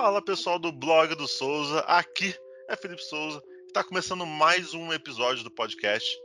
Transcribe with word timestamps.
Fala 0.00 0.22
pessoal 0.22 0.60
do 0.60 0.70
blog 0.70 1.12
do 1.16 1.26
Souza, 1.26 1.80
aqui 1.80 2.32
é 2.68 2.76
Felipe 2.76 3.02
Souza, 3.02 3.42
está 3.66 3.82
começando 3.82 4.24
mais 4.24 4.72
um 4.72 4.92
episódio 4.92 5.42
do 5.42 5.50
podcast. 5.50 6.16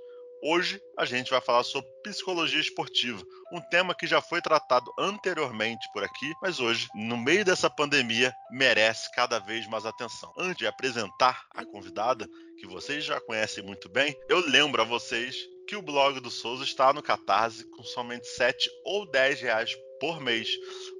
Hoje 0.43 0.79
a 0.95 1.05
gente 1.05 1.31
vai 1.31 1.41
falar 1.41 1.63
sobre 1.63 1.89
psicologia 2.03 2.61
esportiva, 2.61 3.25
um 3.51 3.59
tema 3.71 3.95
que 3.95 4.05
já 4.05 4.21
foi 4.21 4.43
tratado 4.43 4.93
anteriormente 4.99 5.89
por 5.91 6.03
aqui, 6.03 6.31
mas 6.39 6.59
hoje, 6.59 6.87
no 6.93 7.17
meio 7.17 7.43
dessa 7.43 7.67
pandemia, 7.67 8.31
merece 8.51 9.11
cada 9.15 9.39
vez 9.39 9.67
mais 9.67 9.87
atenção. 9.87 10.31
Antes 10.37 10.57
de 10.57 10.67
apresentar 10.67 11.43
a 11.55 11.65
convidada, 11.65 12.29
que 12.59 12.67
vocês 12.67 13.03
já 13.03 13.19
conhecem 13.21 13.63
muito 13.63 13.89
bem, 13.89 14.15
eu 14.29 14.37
lembro 14.47 14.83
a 14.83 14.85
vocês 14.85 15.35
que 15.67 15.75
o 15.75 15.81
blog 15.81 16.19
do 16.19 16.29
Souza 16.29 16.63
está 16.63 16.93
no 16.93 17.01
Catarse 17.01 17.67
com 17.71 17.81
somente 17.81 18.27
7 18.27 18.69
ou 18.85 19.09
10 19.09 19.41
reais 19.41 19.75
por 19.99 20.21
mês. 20.21 20.47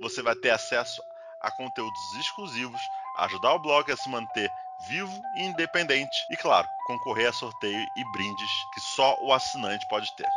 Você 0.01 0.23
vai 0.23 0.35
ter 0.35 0.49
acesso 0.49 0.99
a 1.43 1.51
conteúdos 1.51 1.99
exclusivos, 2.17 2.81
ajudar 3.17 3.53
o 3.53 3.59
blog 3.59 3.91
a 3.91 3.97
se 3.97 4.09
manter 4.09 4.49
vivo 4.87 5.21
e 5.35 5.43
independente 5.43 6.15
e, 6.31 6.37
claro, 6.37 6.67
concorrer 6.87 7.29
a 7.29 7.33
sorteio 7.33 7.85
e 7.95 8.11
brindes 8.11 8.49
que 8.73 8.79
só 8.79 9.17
o 9.21 9.31
assinante 9.31 9.85
pode 9.89 10.07
ter. 10.15 10.27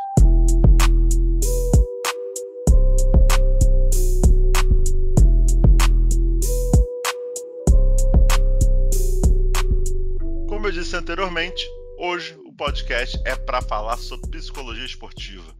Como 10.47 10.67
eu 10.67 10.71
disse 10.71 10.95
anteriormente, 10.95 11.65
hoje 11.97 12.37
o 12.45 12.53
podcast 12.53 13.19
é 13.25 13.35
para 13.35 13.61
falar 13.61 13.97
sobre 13.97 14.31
psicologia 14.31 14.85
esportiva. 14.85 15.55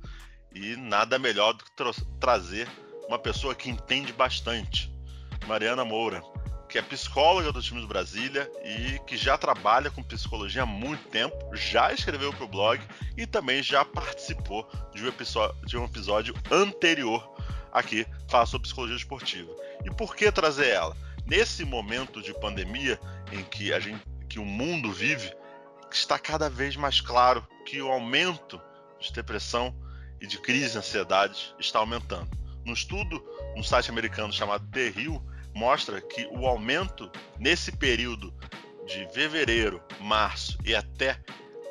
E 0.53 0.75
nada 0.75 1.19
melhor 1.19 1.53
do 1.53 1.63
que 1.63 1.71
tra 1.75 1.91
trazer 2.19 2.67
uma 3.07 3.19
pessoa 3.19 3.53
que 3.53 3.69
entende 3.69 4.11
bastante, 4.11 4.91
Mariana 5.45 5.85
Moura, 5.85 6.23
que 6.67 6.77
é 6.77 6.81
psicóloga 6.81 7.51
do 7.51 7.61
time 7.61 7.79
do 7.79 7.87
Brasília 7.87 8.49
e 8.63 8.99
que 9.05 9.15
já 9.15 9.37
trabalha 9.37 9.89
com 9.89 10.03
psicologia 10.03 10.63
há 10.63 10.65
muito 10.65 11.07
tempo, 11.09 11.35
já 11.55 11.93
escreveu 11.93 12.33
para 12.33 12.45
o 12.45 12.47
blog 12.47 12.81
e 13.15 13.25
também 13.25 13.63
já 13.63 13.85
participou 13.85 14.67
de 14.93 15.03
um, 15.03 15.07
episódio, 15.07 15.55
de 15.65 15.77
um 15.77 15.85
episódio 15.85 16.35
anterior 16.51 17.29
aqui, 17.71 18.05
falar 18.27 18.45
sobre 18.45 18.67
psicologia 18.67 18.97
esportiva. 18.97 19.51
E 19.85 19.91
por 19.91 20.15
que 20.15 20.31
trazer 20.31 20.69
ela? 20.69 20.95
Nesse 21.25 21.63
momento 21.63 22.21
de 22.21 22.33
pandemia 22.33 22.99
em 23.31 23.43
que, 23.43 23.71
a 23.73 23.79
gente, 23.79 24.03
que 24.29 24.39
o 24.39 24.45
mundo 24.45 24.91
vive, 24.91 25.33
está 25.91 26.19
cada 26.19 26.49
vez 26.49 26.75
mais 26.75 27.01
claro 27.01 27.45
que 27.65 27.81
o 27.81 27.91
aumento 27.91 28.61
de 28.99 29.11
depressão 29.11 29.75
e 30.19 30.27
de 30.27 30.39
crise 30.39 30.71
de 30.71 30.77
ansiedade 30.77 31.53
está 31.59 31.79
aumentando. 31.79 32.29
No 32.65 32.73
estudo, 32.73 33.23
no 33.57 33.63
site 33.63 33.89
americano 33.89 34.31
chamado 34.31 34.67
The 34.71 34.93
Hill, 34.95 35.19
mostra 35.51 35.99
que 35.99 36.27
o 36.31 36.45
aumento 36.45 37.11
nesse 37.39 37.71
período 37.71 38.31
de 38.85 39.07
fevereiro, 39.11 39.81
março 39.99 40.55
e 40.63 40.75
até 40.75 41.19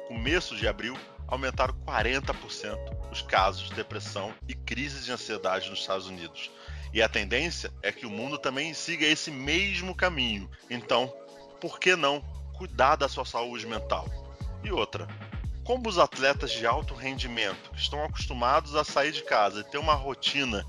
começo 0.09 0.56
de 0.56 0.67
abril 0.67 0.98
aumentaram 1.28 1.75
40% 1.87 2.77
os 3.11 3.23
casos 3.23 3.69
de 3.69 3.75
depressão 3.75 4.34
e 4.48 4.55
crises 4.55 5.05
de 5.05 5.12
ansiedade 5.12 5.70
nos 5.70 5.78
Estados 5.78 6.09
Unidos. 6.09 6.51
E 6.93 7.01
a 7.01 7.09
tendência 7.09 7.73
é 7.83 7.93
que 7.93 8.05
o 8.05 8.11
mundo 8.11 8.37
também 8.37 8.75
siga 8.75 9.06
esse 9.06 9.31
mesmo 9.31 9.95
caminho. 9.95 10.50
Então, 10.69 11.12
por 11.61 11.78
que 11.78 11.95
não 11.95 12.21
cuidar 12.55 12.97
da 12.97 13.09
sua 13.09 13.25
saúde 13.25 13.67
mental? 13.67 14.06
E 14.65 14.73
outra, 14.73 15.06
como 15.62 15.89
os 15.89 15.98
atletas 15.98 16.50
de 16.50 16.67
alto 16.67 16.95
rendimento 16.95 17.71
que 17.71 17.81
estão 17.81 18.03
acostumados 18.05 18.75
a 18.75 18.83
sair 18.83 19.12
de 19.12 19.23
casa 19.23 19.61
e 19.61 19.65
ter 19.65 19.78
uma 19.78 19.95
rotina 19.95 20.65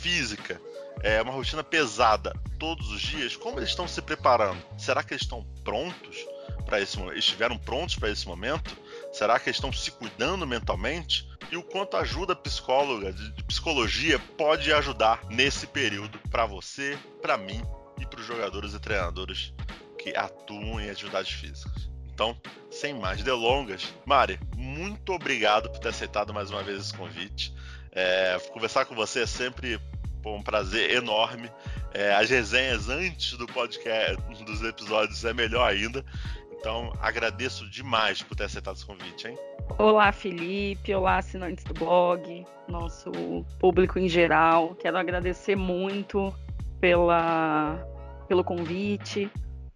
física 0.00 0.60
é, 1.02 1.20
uma 1.22 1.32
rotina 1.32 1.62
pesada 1.62 2.34
todos 2.58 2.90
os 2.90 3.00
dias, 3.00 3.36
como 3.36 3.58
eles 3.58 3.70
estão 3.70 3.88
se 3.88 4.02
preparando? 4.02 4.62
Será 4.76 5.02
que 5.02 5.14
eles 5.14 5.22
estão 5.22 5.44
prontos 5.64 6.26
para 6.66 6.80
esse 6.80 6.98
momento? 6.98 7.18
Estiveram 7.18 7.56
prontos 7.56 7.96
para 7.96 8.10
esse 8.10 8.26
momento? 8.26 8.76
Será 9.12 9.38
que 9.38 9.48
eles 9.48 9.56
estão 9.56 9.72
se 9.72 9.90
cuidando 9.90 10.46
mentalmente? 10.46 11.28
E 11.50 11.56
o 11.56 11.62
quanto 11.62 11.96
ajuda 11.96 12.32
a 12.32 12.36
psicóloga 12.36 13.12
de 13.12 13.44
psicologia 13.44 14.18
pode 14.36 14.72
ajudar 14.72 15.24
nesse 15.28 15.66
período 15.66 16.18
para 16.30 16.46
você, 16.46 16.98
para 17.20 17.36
mim 17.36 17.60
e 17.98 18.06
para 18.06 18.20
os 18.20 18.26
jogadores 18.26 18.72
e 18.74 18.78
treinadores 18.78 19.52
que 19.98 20.16
atuam 20.16 20.80
em 20.80 20.90
atividades 20.90 21.32
físicas. 21.32 21.90
Então, 22.12 22.38
sem 22.70 22.94
mais 22.94 23.22
delongas, 23.22 23.92
Mari, 24.04 24.38
muito 24.54 25.12
obrigado 25.12 25.70
por 25.70 25.78
ter 25.80 25.88
aceitado 25.88 26.32
mais 26.32 26.50
uma 26.50 26.62
vez 26.62 26.80
esse 26.80 26.94
convite. 26.94 27.52
É, 27.92 28.38
conversar 28.52 28.84
com 28.84 28.94
você 28.94 29.22
é 29.22 29.26
sempre 29.26 29.80
Pô, 30.22 30.34
um 30.36 30.42
prazer 30.42 30.90
enorme. 30.90 31.50
É, 31.94 32.12
as 32.14 32.28
resenhas 32.30 32.88
antes 32.88 33.36
do 33.36 33.46
podcast, 33.46 34.16
dos 34.44 34.62
episódios, 34.62 35.24
é 35.24 35.32
melhor 35.32 35.68
ainda. 35.68 36.04
Então, 36.52 36.92
agradeço 37.00 37.68
demais 37.70 38.22
por 38.22 38.36
ter 38.36 38.44
aceitado 38.44 38.76
esse 38.76 38.84
convite, 38.84 39.28
hein? 39.28 39.38
Olá, 39.78 40.12
Felipe. 40.12 40.94
Olá, 40.94 41.18
assinantes 41.18 41.64
do 41.64 41.72
blog, 41.72 42.44
nosso 42.68 43.10
público 43.58 43.98
em 43.98 44.08
geral. 44.08 44.74
Quero 44.74 44.98
agradecer 44.98 45.56
muito 45.56 46.34
pela, 46.80 47.82
pelo 48.28 48.44
convite, 48.44 49.30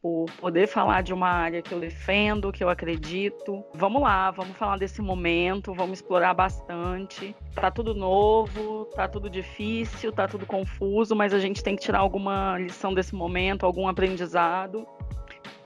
por 0.04 0.26
poder 0.32 0.66
falar 0.66 1.00
de 1.00 1.15
uma 1.15 1.31
área 1.31 1.62
que 1.62 1.72
eu 1.72 1.81
defendo, 1.81 2.53
que 2.53 2.62
eu 2.62 2.69
acredito. 2.69 3.65
Vamos 3.72 4.03
lá, 4.03 4.31
vamos 4.31 4.54
falar 4.54 4.76
desse 4.76 5.00
momento, 5.00 5.72
vamos 5.72 6.00
explorar 6.00 6.34
bastante. 6.34 7.34
Tá 7.54 7.70
tudo 7.70 7.94
novo, 7.94 8.84
tá 8.94 9.09
tudo 9.09 9.31
difícil, 9.31 10.12
tá 10.12 10.28
tudo 10.28 10.44
confuso, 10.44 11.16
mas 11.16 11.32
a 11.32 11.38
gente 11.38 11.62
tem 11.62 11.75
que 11.75 11.81
tirar 11.81 12.00
alguma 12.00 12.59
lição 12.59 12.93
desse 12.93 13.14
momento, 13.14 13.64
algum 13.64 13.88
aprendizado. 13.88 14.87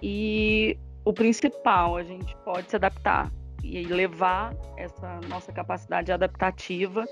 E 0.01 0.79
o 1.05 1.13
principal, 1.13 1.97
a 1.97 2.05
gente 2.05 2.37
pode 2.45 2.71
se 2.71 2.77
adaptar 2.77 3.33
e 3.65 3.83
levar 3.87 4.55
essa 4.77 5.19
nossa 5.29 5.51
capacidade 5.51 6.13
adaptativa 6.13 7.05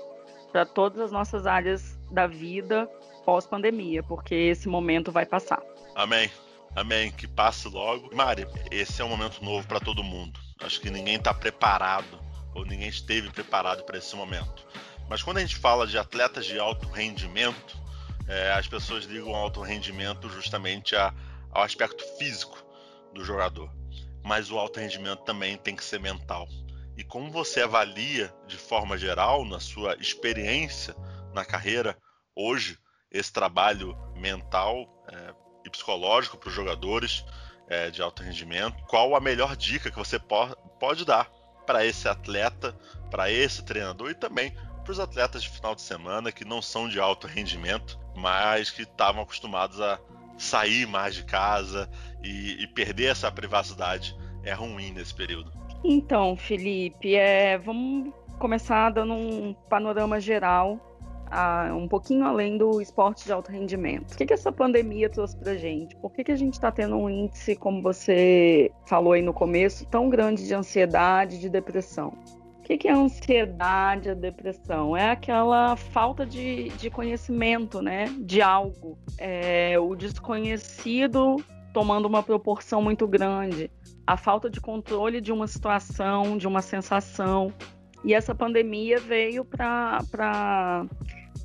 para 0.53 0.65
todas 0.65 1.01
as 1.01 1.11
nossas 1.11 1.45
áreas 1.45 1.99
da 2.09 2.25
vida 2.25 2.89
pós-pandemia, 3.25 4.01
porque 4.01 4.33
esse 4.33 4.69
momento 4.69 5.11
vai 5.11 5.25
passar. 5.25 5.61
Amém. 5.93 6.31
Amém. 6.75 7.11
Que 7.11 7.27
passe 7.27 7.67
logo. 7.67 8.15
Mari, 8.15 8.47
esse 8.71 9.01
é 9.01 9.05
um 9.05 9.09
momento 9.09 9.43
novo 9.43 9.67
para 9.67 9.79
todo 9.79 10.03
mundo. 10.03 10.39
Acho 10.61 10.79
que 10.79 10.89
ninguém 10.89 11.15
está 11.15 11.33
preparado 11.33 12.19
ou 12.53 12.65
ninguém 12.65 12.87
esteve 12.87 13.29
preparado 13.29 13.83
para 13.83 13.97
esse 13.97 14.15
momento. 14.15 14.65
Mas 15.09 15.21
quando 15.21 15.37
a 15.37 15.41
gente 15.41 15.55
fala 15.55 15.87
de 15.87 15.97
atletas 15.97 16.45
de 16.45 16.59
alto 16.59 16.87
rendimento, 16.87 17.77
é, 18.27 18.51
as 18.51 18.67
pessoas 18.67 19.05
ligam 19.05 19.35
alto 19.35 19.61
rendimento 19.61 20.29
justamente 20.29 20.95
a, 20.95 21.13
ao 21.51 21.63
aspecto 21.63 22.03
físico 22.17 22.57
do 23.13 23.23
jogador. 23.23 23.71
Mas 24.23 24.51
o 24.51 24.57
alto 24.57 24.79
rendimento 24.79 25.23
também 25.23 25.57
tem 25.57 25.75
que 25.75 25.83
ser 25.83 25.99
mental. 25.99 26.47
E 26.97 27.03
como 27.03 27.31
você 27.31 27.61
avalia 27.61 28.33
de 28.47 28.57
forma 28.57 28.97
geral, 28.97 29.45
na 29.45 29.59
sua 29.59 29.95
experiência 29.99 30.95
na 31.33 31.45
carreira, 31.45 31.95
hoje, 32.35 32.77
esse 33.11 33.31
trabalho 33.31 33.95
mental 34.15 35.03
é, 35.07 35.33
e 35.67 35.69
psicológico 35.69 36.37
para 36.37 36.49
os 36.49 36.55
jogadores 36.55 37.23
é, 37.67 37.89
de 37.89 38.01
alto 38.01 38.23
rendimento. 38.23 38.81
Qual 38.87 39.15
a 39.15 39.19
melhor 39.19 39.55
dica 39.55 39.91
que 39.91 39.97
você 39.97 40.17
po 40.17 40.55
pode 40.79 41.05
dar 41.05 41.29
para 41.65 41.85
esse 41.85 42.07
atleta, 42.07 42.75
para 43.11 43.31
esse 43.31 43.63
treinador 43.63 44.11
e 44.11 44.15
também 44.15 44.53
para 44.83 44.91
os 44.91 44.99
atletas 44.99 45.43
de 45.43 45.49
final 45.49 45.75
de 45.75 45.81
semana 45.81 46.31
que 46.31 46.45
não 46.45 46.61
são 46.61 46.87
de 46.87 46.99
alto 46.99 47.27
rendimento, 47.27 47.99
mas 48.15 48.71
que 48.71 48.83
estavam 48.83 49.21
acostumados 49.21 49.81
a 49.81 49.99
sair 50.37 50.87
mais 50.87 51.15
de 51.15 51.23
casa 51.23 51.89
e, 52.23 52.63
e, 52.63 52.67
perder 52.67 53.11
essa 53.11 53.31
privacidade 53.31 54.15
é 54.43 54.53
ruim 54.53 54.91
nesse 54.91 55.13
período. 55.13 55.51
Então, 55.83 56.37
Felipe, 56.37 57.15
é, 57.15 57.57
vamos 57.57 58.13
começar 58.39 58.91
dando 58.91 59.13
um 59.13 59.53
panorama 59.67 60.19
geral 60.19 60.79
a, 61.31 61.73
um 61.73 61.87
pouquinho 61.87 62.25
além 62.25 62.57
do 62.57 62.81
esporte 62.81 63.25
de 63.25 63.31
alto 63.31 63.51
rendimento. 63.51 64.13
O 64.13 64.17
que, 64.17 64.25
que 64.25 64.33
essa 64.33 64.51
pandemia 64.51 65.09
trouxe 65.09 65.37
pra 65.37 65.55
gente? 65.55 65.95
Por 65.97 66.11
que, 66.11 66.23
que 66.23 66.31
a 66.31 66.35
gente 66.35 66.53
está 66.53 66.71
tendo 66.71 66.95
um 66.95 67.09
índice, 67.09 67.55
como 67.55 67.81
você 67.81 68.71
falou 68.85 69.13
aí 69.13 69.21
no 69.21 69.33
começo, 69.33 69.85
tão 69.87 70.09
grande 70.09 70.45
de 70.45 70.53
ansiedade, 70.53 71.39
de 71.39 71.49
depressão? 71.49 72.13
O 72.59 72.61
que, 72.63 72.77
que 72.77 72.87
é 72.87 72.91
a 72.91 72.97
ansiedade, 72.97 74.09
a 74.09 74.13
depressão? 74.13 74.95
É 74.95 75.11
aquela 75.11 75.75
falta 75.77 76.25
de, 76.25 76.69
de 76.69 76.89
conhecimento, 76.89 77.81
né? 77.81 78.05
De 78.19 78.41
algo. 78.41 78.97
É, 79.17 79.79
o 79.79 79.95
desconhecido 79.95 81.37
tomando 81.71 82.07
uma 82.07 82.23
proporção 82.23 82.81
muito 82.81 83.07
grande. 83.07 83.71
A 84.05 84.17
falta 84.17 84.49
de 84.49 84.59
controle 84.59 85.21
de 85.21 85.31
uma 85.31 85.47
situação, 85.47 86.37
de 86.37 86.47
uma 86.47 86.61
sensação. 86.61 87.53
E 88.03 88.13
essa 88.13 88.33
pandemia 88.33 88.99
veio 88.99 89.45
para 89.45 90.85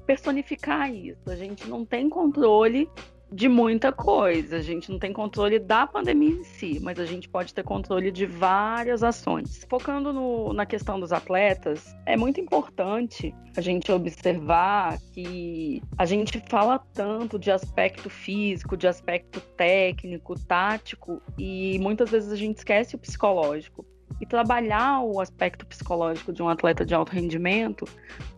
personificar 0.07 0.93
isso. 0.93 1.29
A 1.29 1.37
gente 1.37 1.69
não 1.69 1.85
tem 1.85 2.09
controle 2.09 2.89
de 3.33 3.49
muita 3.49 3.91
coisa. 3.91 4.57
A 4.57 4.63
gente 4.63 4.91
não 4.91 4.99
tem 4.99 5.13
controle 5.13 5.59
da 5.59 5.87
pandemia 5.87 6.35
em 6.35 6.45
si, 6.45 6.79
mas 6.81 6.99
a 6.99 7.07
gente 7.07 7.29
pode 7.29 7.55
ter 7.55 7.65
controle 7.65 8.11
de 8.11 8.27
várias 8.27 9.03
ações. 9.03 9.65
Focando 9.69 10.13
no, 10.13 10.53
na 10.53 10.67
questão 10.67 11.01
dos 11.01 11.13
atletas, 11.13 11.97
é 12.07 12.17
muito 12.17 12.41
importante 12.41 13.35
a 13.57 13.61
gente 13.61 13.91
observar 13.91 14.99
que 15.13 15.83
a 15.97 16.05
gente 16.05 16.43
fala 16.49 16.79
tanto 16.93 17.39
de 17.39 17.51
aspecto 17.51 18.11
físico, 18.11 18.77
de 18.77 18.87
aspecto 18.87 19.41
técnico, 19.57 20.39
tático, 20.39 21.23
e 21.39 21.79
muitas 21.81 22.11
vezes 22.11 22.31
a 22.31 22.37
gente 22.37 22.59
esquece 22.59 22.95
o 22.95 22.99
psicológico. 22.99 23.87
E 24.20 24.26
trabalhar 24.26 25.00
o 25.00 25.20
aspecto 25.20 25.67
psicológico 25.67 26.32
de 26.32 26.43
um 26.43 26.49
atleta 26.49 26.85
de 26.85 26.94
alto 26.94 27.12
rendimento 27.12 27.87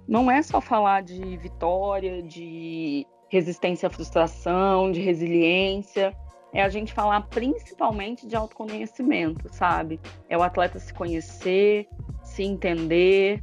não 0.06 0.30
é 0.30 0.42
só 0.42 0.60
falar 0.60 1.02
de 1.02 1.36
vitória, 1.36 2.22
de 2.22 3.06
resistência 3.28 3.86
à 3.86 3.90
frustração, 3.90 4.92
de 4.92 5.00
resiliência. 5.00 6.14
É 6.52 6.62
a 6.62 6.68
gente 6.68 6.92
falar 6.92 7.20
principalmente 7.22 8.26
de 8.26 8.36
autoconhecimento, 8.36 9.52
sabe? 9.52 10.00
É 10.28 10.38
o 10.38 10.42
atleta 10.42 10.78
se 10.78 10.94
conhecer, 10.94 11.88
se 12.22 12.44
entender, 12.44 13.42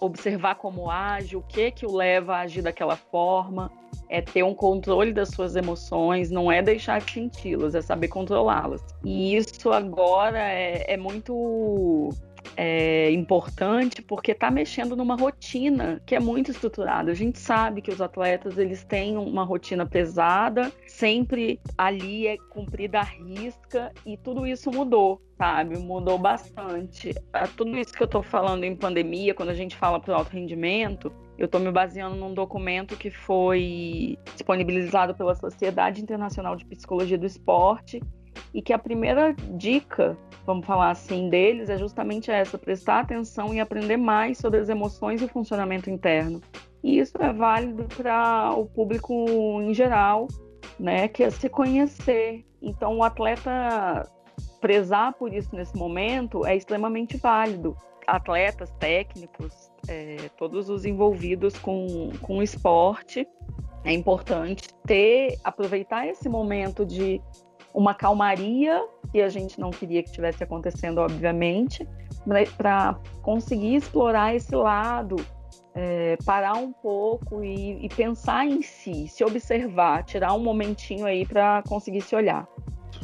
observar 0.00 0.56
como 0.56 0.90
age, 0.90 1.36
o 1.36 1.42
que 1.42 1.70
que 1.70 1.86
o 1.86 1.94
leva 1.94 2.36
a 2.36 2.40
agir 2.40 2.62
daquela 2.62 2.96
forma, 2.96 3.70
é 4.08 4.20
ter 4.20 4.42
um 4.42 4.54
controle 4.54 5.12
das 5.12 5.28
suas 5.28 5.56
emoções, 5.56 6.30
não 6.30 6.50
é 6.50 6.62
deixar 6.62 7.00
de 7.00 7.12
senti-las, 7.12 7.74
é 7.74 7.82
saber 7.82 8.08
controlá-las. 8.08 8.82
E 9.04 9.36
isso 9.36 9.70
agora 9.70 10.38
é, 10.38 10.92
é 10.92 10.96
muito 10.96 12.10
é, 12.60 13.12
importante 13.12 14.02
porque 14.02 14.32
está 14.32 14.50
mexendo 14.50 14.96
numa 14.96 15.14
rotina 15.14 16.02
que 16.04 16.16
é 16.16 16.18
muito 16.18 16.50
estruturada. 16.50 17.12
A 17.12 17.14
gente 17.14 17.38
sabe 17.38 17.80
que 17.80 17.90
os 17.92 18.00
atletas 18.00 18.58
eles 18.58 18.82
têm 18.82 19.16
uma 19.16 19.44
rotina 19.44 19.86
pesada, 19.86 20.72
sempre 20.84 21.60
ali 21.78 22.26
é 22.26 22.36
cumprida 22.50 22.98
a 22.98 23.04
risca 23.04 23.92
e 24.04 24.16
tudo 24.16 24.44
isso 24.44 24.72
mudou, 24.72 25.22
sabe? 25.38 25.78
Mudou 25.78 26.18
bastante. 26.18 27.14
Tudo 27.56 27.78
isso 27.78 27.92
que 27.92 28.02
eu 28.02 28.06
estou 28.06 28.24
falando 28.24 28.64
em 28.64 28.74
pandemia, 28.74 29.34
quando 29.34 29.50
a 29.50 29.54
gente 29.54 29.76
fala 29.76 30.00
para 30.00 30.12
o 30.12 30.16
alto 30.16 30.32
rendimento, 30.32 31.12
eu 31.38 31.46
estou 31.46 31.60
me 31.60 31.70
baseando 31.70 32.16
num 32.16 32.34
documento 32.34 32.96
que 32.96 33.08
foi 33.08 34.18
disponibilizado 34.34 35.14
pela 35.14 35.36
Sociedade 35.36 36.02
Internacional 36.02 36.56
de 36.56 36.64
Psicologia 36.64 37.16
do 37.16 37.26
Esporte 37.26 38.00
e 38.52 38.62
que 38.62 38.72
a 38.72 38.78
primeira 38.78 39.34
dica, 39.56 40.16
vamos 40.46 40.66
falar 40.66 40.90
assim, 40.90 41.28
deles 41.28 41.68
é 41.68 41.76
justamente 41.76 42.30
essa: 42.30 42.58
prestar 42.58 43.00
atenção 43.00 43.54
e 43.54 43.60
aprender 43.60 43.96
mais 43.96 44.38
sobre 44.38 44.60
as 44.60 44.68
emoções 44.68 45.20
e 45.20 45.24
o 45.24 45.28
funcionamento 45.28 45.90
interno. 45.90 46.40
E 46.82 46.98
isso 46.98 47.16
é 47.20 47.32
válido 47.32 47.84
para 47.96 48.52
o 48.54 48.66
público 48.66 49.14
em 49.60 49.74
geral, 49.74 50.28
né, 50.78 51.08
que 51.08 51.22
é 51.22 51.30
se 51.30 51.48
conhecer. 51.48 52.44
Então, 52.62 52.98
o 52.98 53.02
atleta 53.02 54.08
prezar 54.60 55.12
por 55.14 55.32
isso 55.32 55.54
nesse 55.54 55.76
momento 55.76 56.44
é 56.46 56.56
extremamente 56.56 57.16
válido. 57.16 57.76
Atletas, 58.06 58.70
técnicos, 58.78 59.70
é, 59.86 60.30
todos 60.36 60.70
os 60.70 60.84
envolvidos 60.84 61.58
com, 61.58 62.10
com 62.22 62.38
o 62.38 62.42
esporte, 62.42 63.28
é 63.84 63.92
importante 63.92 64.68
ter, 64.86 65.38
aproveitar 65.44 66.06
esse 66.06 66.28
momento 66.28 66.86
de 66.86 67.20
uma 67.78 67.94
calmaria 67.94 68.84
que 69.12 69.20
a 69.20 69.28
gente 69.28 69.60
não 69.60 69.70
queria 69.70 70.02
que 70.02 70.10
tivesse 70.10 70.42
acontecendo, 70.42 70.98
obviamente, 70.98 71.86
para 72.56 72.98
conseguir 73.22 73.76
explorar 73.76 74.34
esse 74.34 74.52
lado, 74.56 75.14
é, 75.76 76.16
parar 76.26 76.54
um 76.54 76.72
pouco 76.72 77.44
e, 77.44 77.86
e, 77.86 77.88
pensar 77.88 78.44
em 78.44 78.62
si, 78.62 79.06
se 79.06 79.22
observar, 79.22 80.02
tirar 80.02 80.34
um 80.34 80.40
momentinho 80.40 81.06
aí 81.06 81.24
para 81.24 81.62
conseguir 81.68 82.00
se 82.00 82.16
olhar. 82.16 82.48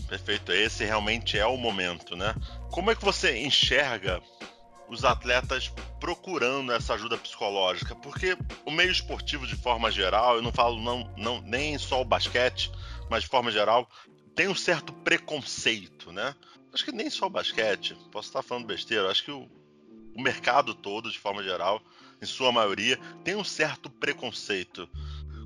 Perfeito, 0.09 0.50
esse 0.50 0.85
realmente 0.85 1.38
é 1.38 1.47
o 1.47 1.56
momento, 1.56 2.17
né? 2.17 2.35
Como 2.73 2.91
é 2.91 2.97
que 2.97 3.05
você 3.05 3.38
enxerga 3.38 4.20
os 4.88 5.05
atletas 5.05 5.73
procurando 6.00 6.73
essa 6.73 6.94
ajuda 6.94 7.17
psicológica? 7.17 7.94
Porque 7.94 8.37
o 8.67 8.73
meio 8.73 8.91
esportivo, 8.91 9.47
de 9.47 9.55
forma 9.55 9.88
geral, 9.88 10.35
eu 10.35 10.43
não 10.43 10.53
falo 10.53 10.81
não, 10.81 11.09
não 11.17 11.41
nem 11.41 11.79
só 11.79 12.03
o 12.03 12.05
basquete, 12.05 12.73
mas 13.09 13.23
de 13.23 13.29
forma 13.29 13.53
geral, 13.53 13.88
tem 14.35 14.49
um 14.49 14.55
certo 14.55 14.93
preconceito, 14.93 16.13
né? 16.13 16.35
Acho 16.73 16.85
que 16.85 16.93
nem 16.93 17.09
só 17.09 17.27
o 17.27 17.31
basquete, 17.31 17.97
posso 18.11 18.29
estar 18.29 18.43
falando 18.43 18.67
besteira, 18.67 19.09
acho 19.09 19.25
que 19.25 19.31
o, 19.31 19.49
o 20.17 20.21
mercado 20.21 20.75
todo, 20.75 21.11
de 21.11 21.19
forma 21.19 21.43
geral, 21.43 21.81
em 22.21 22.27
sua 22.27 22.51
maioria, 22.51 22.99
tem 23.23 23.37
um 23.37 23.45
certo 23.45 23.89
preconceito. 23.89 24.89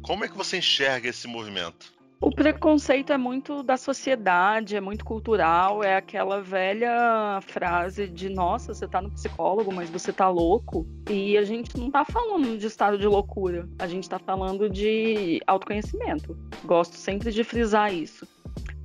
Como 0.02 0.24
é 0.24 0.28
que 0.28 0.36
você 0.36 0.56
enxerga 0.56 1.08
esse 1.08 1.26
movimento? 1.28 1.92
O 2.20 2.32
preconceito 2.32 3.12
é 3.12 3.16
muito 3.16 3.62
da 3.62 3.76
sociedade, 3.76 4.74
é 4.74 4.80
muito 4.80 5.04
cultural, 5.04 5.84
é 5.84 5.96
aquela 5.96 6.40
velha 6.40 7.40
frase 7.42 8.08
de 8.08 8.28
nossa, 8.28 8.74
você 8.74 8.88
tá 8.88 9.00
no 9.00 9.10
psicólogo, 9.10 9.72
mas 9.72 9.88
você 9.88 10.12
tá 10.12 10.28
louco. 10.28 10.84
E 11.08 11.38
a 11.38 11.44
gente 11.44 11.78
não 11.78 11.92
tá 11.92 12.04
falando 12.04 12.58
de 12.58 12.66
estado 12.66 12.98
de 12.98 13.06
loucura, 13.06 13.68
a 13.78 13.86
gente 13.86 14.08
tá 14.08 14.18
falando 14.18 14.68
de 14.68 15.40
autoconhecimento. 15.46 16.36
Gosto 16.64 16.96
sempre 16.96 17.30
de 17.30 17.44
frisar 17.44 17.94
isso 17.94 18.26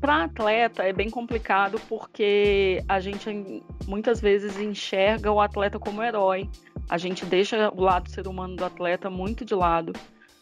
para 0.03 0.25
atleta 0.25 0.83
é 0.83 0.91
bem 0.91 1.09
complicado 1.09 1.79
porque 1.87 2.83
a 2.89 2.99
gente 2.99 3.63
muitas 3.87 4.19
vezes 4.19 4.59
enxerga 4.59 5.31
o 5.31 5.39
atleta 5.39 5.79
como 5.79 6.03
herói. 6.03 6.49
A 6.89 6.97
gente 6.97 7.25
deixa 7.25 7.71
o 7.73 7.79
lado 7.79 8.09
ser 8.09 8.27
humano 8.27 8.57
do 8.57 8.65
atleta 8.65 9.09
muito 9.09 9.45
de 9.45 9.55
lado, 9.55 9.93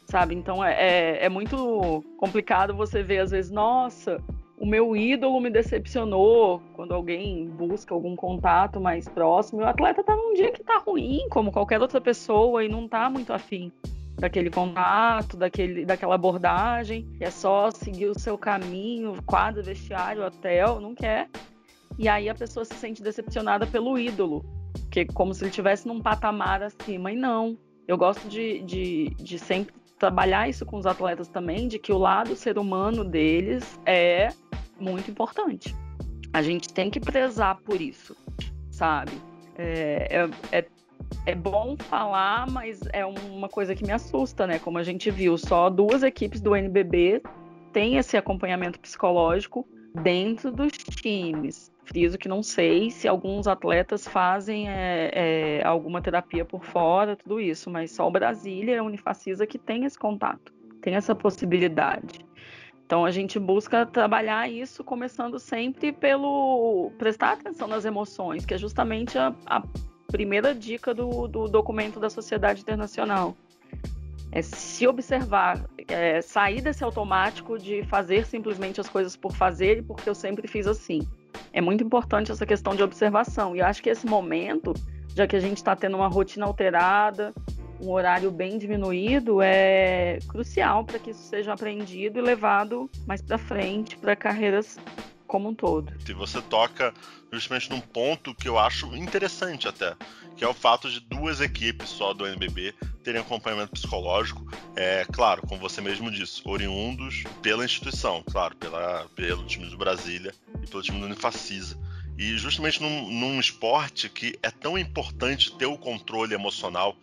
sabe? 0.08 0.34
Então 0.34 0.66
é, 0.66 0.74
é, 0.74 1.25
é 1.25 1.30
muito 1.30 2.04
complicado 2.18 2.74
você 2.74 3.04
ver, 3.04 3.19
às 3.19 3.30
vezes, 3.30 3.52
nossa, 3.52 4.19
o 4.58 4.66
meu 4.66 4.96
ídolo 4.96 5.40
me 5.40 5.52
decepcionou 5.52 6.60
quando 6.74 6.96
alguém 6.96 7.48
busca 7.48 7.94
algum 7.94 8.16
contato 8.16 8.81
mais 8.81 9.07
próximo. 9.07 9.62
O 9.62 9.66
atleta 9.66 10.04
tá 10.04 10.16
num 10.16 10.34
dia 10.34 10.52
que 10.52 10.64
tá 10.64 10.80
ruim, 10.80 11.28
como 11.30 11.52
qualquer 11.52 11.80
outra 11.80 12.02
pessoa, 12.02 12.66
e 12.66 12.68
não 12.68 12.88
tá 12.88 13.12
muito 13.12 13.31
afim 13.31 13.72
daquele 14.21 14.51
contato, 14.51 15.35
daquele, 15.35 15.83
daquela 15.83 16.13
abordagem, 16.13 17.09
é 17.19 17.31
só 17.31 17.71
seguir 17.71 18.06
o 18.06 18.18
seu 18.18 18.38
caminho, 18.38 19.19
quadro, 19.25 19.63
vestiário, 19.63 20.23
hotel, 20.23 20.79
não 20.79 20.94
quer. 20.94 21.27
E 21.97 22.07
aí 22.07 22.29
a 22.29 22.35
pessoa 22.35 22.63
se 22.63 22.75
sente 22.75 23.01
decepcionada 23.01 23.65
pelo 23.65 23.97
ídolo, 23.97 24.45
que 24.91 25.00
é 25.01 25.06
como 25.06 25.33
se 25.33 25.41
ele 25.44 25.50
estivesse 25.50 25.88
num 25.88 26.00
patamar 26.00 26.62
acima, 26.62 27.12
e 27.12 27.15
não. 27.15 27.57
Eu 27.88 27.97
gosto 27.97 28.29
de, 28.29 28.62
de, 28.62 29.09
de 29.18 29.39
sempre 29.39 29.73
trabalhar 29.97 30.47
isso 30.47 30.68
com 30.68 30.77
os 30.77 30.85
atletas 30.85 31.27
também, 31.27 31.68
de 31.68 31.79
que 31.79 31.91
o 31.91 31.97
lado 31.97 32.35
ser 32.35 32.59
humano 32.59 33.03
deles 33.03 33.79
é 33.88 34.29
muito 34.79 35.09
importante. 35.09 35.75
A 36.31 36.44
gente 36.44 36.71
tem 36.71 36.91
que 36.91 37.00
prezar 37.00 37.59
por 37.62 37.81
isso, 37.81 38.15
sabe? 38.69 39.13
É, 39.57 40.29
é, 40.51 40.59
é 40.59 40.65
é 41.25 41.36
bom 41.36 41.75
falar, 41.78 42.50
mas 42.50 42.80
é 42.94 43.06
uma 43.06 43.50
coisa 43.50 43.75
que 43.75 43.84
me 43.84 43.92
assusta, 43.92 44.48
né? 44.48 44.60
Como 44.60 44.78
a 44.78 44.84
gente 44.84 45.10
viu, 45.12 45.38
só 45.38 45.69
duas 45.69 46.04
equipes 46.04 46.42
do 46.42 46.56
NBB 46.56 47.22
têm 47.72 47.98
esse 47.98 48.18
acompanhamento 48.18 48.80
psicológico 48.80 49.68
dentro 50.02 50.52
dos 50.52 50.72
times. 50.72 51.71
Friso 51.85 52.18
que 52.18 52.30
não 52.30 52.42
sei 52.42 52.90
se 52.90 53.07
alguns 53.07 53.47
atletas 53.47 54.07
fazem 54.07 54.69
é, 54.69 55.12
é, 55.14 55.64
alguma 55.66 56.02
terapia 56.02 56.45
por 56.45 56.64
fora, 56.64 57.16
tudo 57.16 57.40
isso, 57.40 57.69
mas 57.69 57.92
só 57.92 58.07
o 58.07 58.12
Brasília 58.12 58.76
e 58.76 58.78
a 58.78 58.83
Unifacisa 58.83 59.45
que 59.45 59.57
tem 59.57 59.85
esse 59.85 59.97
contato, 59.97 60.54
tem 60.81 60.95
essa 60.95 61.14
possibilidade. 61.14 62.26
Então 62.85 63.06
a 63.06 63.12
gente 63.12 63.40
busca 63.40 63.85
trabalhar 63.85 64.50
isso 64.50 64.83
começando 64.83 65.40
sempre 65.40 65.92
pelo 65.92 66.92
prestar 66.97 67.33
atenção 67.33 67.68
nas 67.68 67.85
emoções, 67.85 68.45
que 68.45 68.54
é 68.54 68.57
justamente 68.57 69.18
a, 69.18 69.33
a 69.45 69.64
primeira 70.11 70.53
dica 70.53 70.94
do, 70.94 71.27
do 71.27 71.47
documento 71.47 71.99
da 71.99 72.09
Sociedade 72.09 72.61
Internacional. 72.61 73.35
É 74.31 74.41
se 74.41 74.87
observar, 74.87 75.65
é, 75.87 76.21
sair 76.21 76.61
desse 76.61 76.83
automático 76.83 77.57
de 77.57 77.83
fazer 77.83 78.25
simplesmente 78.25 78.80
as 78.80 78.87
coisas 78.87 79.15
por 79.15 79.33
fazer 79.33 79.80
e 79.80 79.81
porque 79.81 80.09
eu 80.09 80.15
sempre 80.15 80.47
fiz 80.47 80.68
assim. 80.68 81.01
É 81.51 81.59
muito 81.59 81.83
importante 81.83 82.31
essa 82.31 82.45
questão 82.45 82.75
de 82.75 82.83
observação. 82.83 83.56
E 83.56 83.61
acho 83.61 83.81
que 83.83 83.89
esse 83.89 84.06
momento, 84.06 84.73
já 85.15 85.27
que 85.27 85.35
a 85.35 85.39
gente 85.39 85.57
está 85.57 85.75
tendo 85.75 85.97
uma 85.97 86.07
rotina 86.07 86.45
alterada, 86.45 87.33
um 87.81 87.91
horário 87.91 88.31
bem 88.31 88.57
diminuído, 88.57 89.41
é 89.41 90.19
crucial 90.27 90.85
para 90.85 90.99
que 90.99 91.09
isso 91.09 91.23
seja 91.23 91.53
aprendido 91.53 92.19
e 92.19 92.21
levado 92.21 92.89
mais 93.06 93.21
para 93.21 93.37
frente 93.37 93.97
para 93.97 94.15
carreiras 94.15 94.77
como 95.31 95.47
um 95.47 95.56
todo. 95.56 95.94
E 96.06 96.11
você 96.11 96.42
toca 96.42 96.94
justamente 97.31 97.69
num 97.69 97.80
ponto 97.80 98.35
que 98.35 98.50
eu 98.50 98.59
acho 98.59 98.94
interessante 98.97 99.66
até, 99.66 99.95
que 100.35 100.44
é 100.44 100.47
o 100.47 100.54
fato 100.54 100.92
de 100.92 101.00
duas 101.00 101.40
equipes 101.40 101.88
só 101.88 102.14
do 102.14 102.28
NBB 102.28 102.76
terem 103.02 103.21
acompanhamento 103.21 103.71
psicológico, 103.71 104.45
é 104.76 105.06
claro, 105.09 105.42
como 105.47 105.61
você 105.61 105.80
mesmo 105.80 106.11
disse, 106.11 106.42
oriundos 106.44 107.23
pela 107.42 107.64
instituição, 107.64 108.21
claro, 108.30 108.57
pela, 108.57 109.07
pelo 109.16 109.45
time 109.45 109.68
do 109.68 109.78
Brasília 109.78 110.35
e 110.61 110.68
pelo 110.68 110.83
time 110.83 111.00
do 111.00 111.06
Unifacisa. 111.06 111.80
E 112.18 112.38
justamente 112.38 112.81
num, 112.81 113.09
num 113.09 113.40
esporte 113.40 114.09
que 114.09 114.38
é 114.44 114.52
tão 114.52 114.78
importante 114.78 115.56
ter 115.56 115.66
o 115.66 115.78
controle 115.78 116.33
emocional 116.33 116.94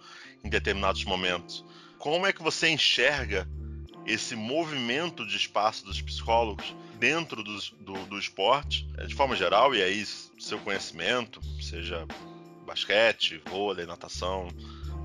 em 0.45 0.51
determinados 0.51 1.03
momentos. 1.03 1.65
Como 1.99 2.27
é 2.27 2.33
que 2.35 2.43
você 2.43 2.69
enxerga 2.69 3.49
esse 4.05 4.37
movimento 4.37 5.27
de 5.27 5.35
espaço 5.35 5.87
dos 5.87 6.03
psicólogos 6.03 6.75
dentro 6.99 7.43
do, 7.43 7.59
do, 7.81 8.07
do 8.07 8.19
esporte, 8.19 8.89
é, 8.99 9.07
de 9.07 9.15
forma 9.15 9.37
geral, 9.37 9.75
e 9.75 9.83
aí 9.83 10.05
seu 10.39 10.59
conhecimento, 10.59 11.41
seja 11.61 12.07
basquete, 12.67 13.41
vôlei, 13.49 13.87
natação, 13.87 14.49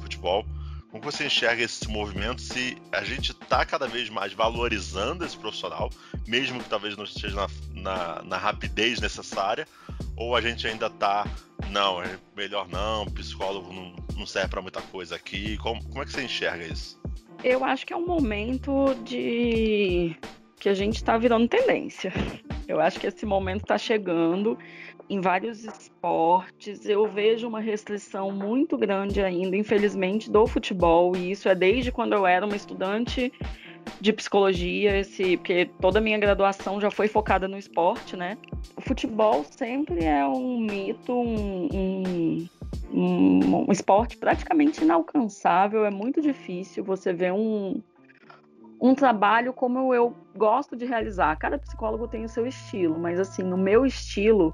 futebol, 0.02 0.46
como 0.94 1.04
você 1.04 1.26
enxerga 1.26 1.64
esse 1.64 1.88
movimento 1.88 2.40
se 2.40 2.78
a 2.92 3.04
gente 3.04 3.32
está 3.32 3.66
cada 3.66 3.88
vez 3.88 4.10
mais 4.10 4.32
valorizando 4.32 5.26
esse 5.26 5.36
profissional, 5.36 5.90
mesmo 6.28 6.62
que 6.62 6.70
talvez 6.70 6.96
não 6.96 7.04
esteja 7.04 7.36
na, 7.36 7.48
na, 7.72 8.24
na 8.24 8.38
rapidez 8.38 9.00
necessária, 9.00 9.68
ou 10.16 10.36
a 10.36 10.42
gente 10.42 10.68
ainda 10.68 10.86
está, 10.86 11.26
não, 11.72 12.00
é 12.02 12.20
melhor 12.36 12.68
não, 12.68 13.08
psicólogo 13.08 13.74
não, 13.74 13.96
não 14.16 14.26
serve 14.28 14.50
para 14.50 14.62
muita 14.62 14.82
coisa 14.84 15.16
aqui. 15.16 15.58
Como, 15.58 15.84
como 15.84 16.04
é 16.04 16.06
que 16.06 16.12
você 16.12 16.24
enxerga 16.24 16.64
isso? 16.64 17.02
Eu 17.44 17.64
acho 17.66 17.88
que 17.88 17.92
é 17.92 17.98
um 17.98 18.06
momento 18.06 18.94
de 19.04 20.16
que 20.64 20.70
a 20.70 20.74
gente 20.74 20.96
está 20.96 21.18
virando 21.18 21.46
tendência. 21.46 22.14
Eu 22.66 22.80
acho 22.80 22.98
que 22.98 23.06
esse 23.06 23.26
momento 23.26 23.64
está 23.64 23.78
chegando 23.78 24.58
em 25.10 25.20
vários 25.20 25.66
esportes. 25.66 26.86
Eu 26.86 27.06
vejo 27.06 27.50
uma 27.50 27.60
restrição 27.60 28.32
muito 28.32 28.78
grande 28.78 29.22
ainda, 29.22 29.58
infelizmente, 29.58 30.32
do 30.32 30.48
futebol, 30.48 31.18
e 31.18 31.32
isso 31.32 31.50
é 31.50 31.54
desde 31.54 31.92
quando 31.92 32.14
eu 32.14 32.26
era 32.26 32.46
uma 32.46 32.56
estudante 32.56 33.30
de 34.00 34.14
psicologia, 34.14 34.98
esse, 34.98 35.36
porque 35.36 35.70
toda 35.82 36.00
a 36.00 36.02
minha 36.02 36.18
graduação 36.18 36.80
já 36.80 36.90
foi 36.90 37.10
focada 37.10 37.46
no 37.46 37.58
esporte, 37.58 38.16
né? 38.16 38.38
O 38.78 38.80
futebol 38.82 39.44
sempre 39.44 40.06
é 40.06 40.26
um 40.26 40.62
mito, 40.62 41.12
um, 41.12 42.48
um, 42.94 43.66
um, 43.68 43.72
esporte 43.74 44.16
praticamente 44.16 44.82
inalcançável, 44.82 45.84
é 45.84 45.92
muito 45.92 46.22
difícil 46.22 46.86
você 46.86 47.12
ver 47.12 47.34
um, 47.34 47.82
um 48.84 48.94
trabalho 48.94 49.54
como 49.54 49.94
eu 49.94 50.14
gosto 50.36 50.76
de 50.76 50.86
realizar. 50.86 51.38
Cada 51.38 51.58
psicólogo 51.58 52.06
tem 52.06 52.26
o 52.26 52.30
seu 52.30 52.46
estilo, 52.46 53.00
mas 53.00 53.18
assim, 53.18 53.54
o 53.54 53.58
meu 53.58 53.86
estilo, 53.86 54.54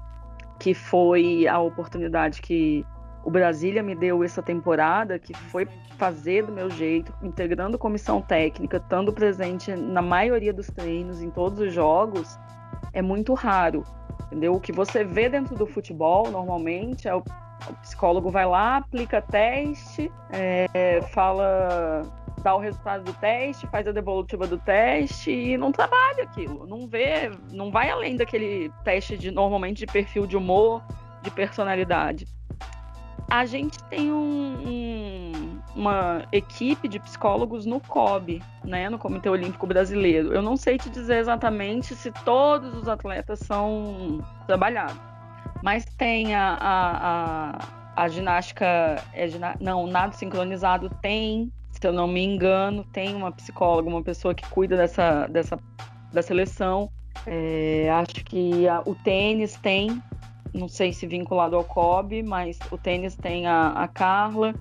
que 0.60 0.72
foi 0.72 1.48
a 1.48 1.58
oportunidade 1.58 2.40
que 2.40 2.86
o 3.24 3.30
Brasília 3.30 3.82
me 3.82 3.96
deu 3.96 4.22
essa 4.22 4.40
temporada, 4.40 5.18
que 5.18 5.34
foi 5.34 5.66
fazer 5.98 6.46
do 6.46 6.52
meu 6.52 6.70
jeito, 6.70 7.12
integrando 7.20 7.76
comissão 7.76 8.22
técnica, 8.22 8.76
estando 8.76 9.12
presente 9.12 9.74
na 9.74 10.00
maioria 10.00 10.52
dos 10.52 10.68
treinos, 10.68 11.20
em 11.20 11.28
todos 11.28 11.58
os 11.58 11.74
jogos, 11.74 12.38
é 12.92 13.02
muito 13.02 13.34
raro. 13.34 13.82
Entendeu? 14.26 14.54
O 14.54 14.60
que 14.60 14.70
você 14.70 15.02
vê 15.02 15.28
dentro 15.28 15.56
do 15.56 15.66
futebol, 15.66 16.30
normalmente, 16.30 17.08
é 17.08 17.14
o, 17.16 17.18
o 17.18 17.74
psicólogo 17.82 18.30
vai 18.30 18.46
lá, 18.46 18.76
aplica 18.76 19.20
teste, 19.20 20.10
é, 20.30 21.02
fala 21.12 22.04
dá 22.40 22.54
o 22.54 22.58
resultado 22.58 23.04
do 23.04 23.12
teste, 23.14 23.66
faz 23.68 23.86
a 23.86 23.92
devolutiva 23.92 24.46
do 24.46 24.58
teste 24.58 25.30
e 25.30 25.56
não 25.56 25.72
trabalha 25.72 26.24
aquilo, 26.24 26.66
não 26.66 26.86
vê, 26.86 27.30
não 27.52 27.70
vai 27.70 27.90
além 27.90 28.16
daquele 28.16 28.70
teste 28.84 29.16
de 29.16 29.30
normalmente 29.30 29.78
de 29.78 29.86
perfil 29.86 30.26
de 30.26 30.36
humor, 30.36 30.82
de 31.22 31.30
personalidade. 31.30 32.26
A 33.30 33.44
gente 33.44 33.82
tem 33.84 34.10
um, 34.10 34.56
um, 34.66 35.60
uma 35.76 36.24
equipe 36.32 36.88
de 36.88 36.98
psicólogos 36.98 37.64
no 37.64 37.80
COB, 37.80 38.42
né, 38.64 38.90
no 38.90 38.98
Comitê 38.98 39.28
Olímpico 39.28 39.68
Brasileiro. 39.68 40.34
Eu 40.34 40.42
não 40.42 40.56
sei 40.56 40.76
te 40.76 40.90
dizer 40.90 41.18
exatamente 41.18 41.94
se 41.94 42.10
todos 42.24 42.74
os 42.74 42.88
atletas 42.88 43.38
são 43.38 44.20
trabalhados, 44.48 45.00
mas 45.62 45.84
tem 45.96 46.34
a, 46.34 46.54
a, 46.54 47.52
a, 47.96 48.04
a 48.04 48.08
ginástica, 48.08 48.66
é, 49.12 49.28
não, 49.60 49.86
nado 49.86 50.16
sincronizado 50.16 50.90
tem, 51.00 51.52
se 51.80 51.86
eu 51.86 51.92
não 51.92 52.06
me 52.06 52.22
engano, 52.22 52.84
tem 52.92 53.14
uma 53.14 53.32
psicóloga, 53.32 53.88
uma 53.88 54.02
pessoa 54.02 54.34
que 54.34 54.46
cuida 54.50 54.76
dessa, 54.76 55.26
dessa 55.28 55.58
da 56.12 56.20
seleção. 56.20 56.90
É, 57.26 57.88
acho 57.90 58.22
que 58.24 58.68
a, 58.68 58.82
o 58.84 58.94
tênis 58.94 59.56
tem, 59.56 60.02
não 60.52 60.68
sei 60.68 60.92
se 60.92 61.06
vinculado 61.06 61.56
ao 61.56 61.64
COB, 61.64 62.22
mas 62.22 62.58
o 62.70 62.76
tênis 62.76 63.16
tem 63.16 63.46
a, 63.46 63.68
a 63.70 63.88
Carla. 63.88 64.54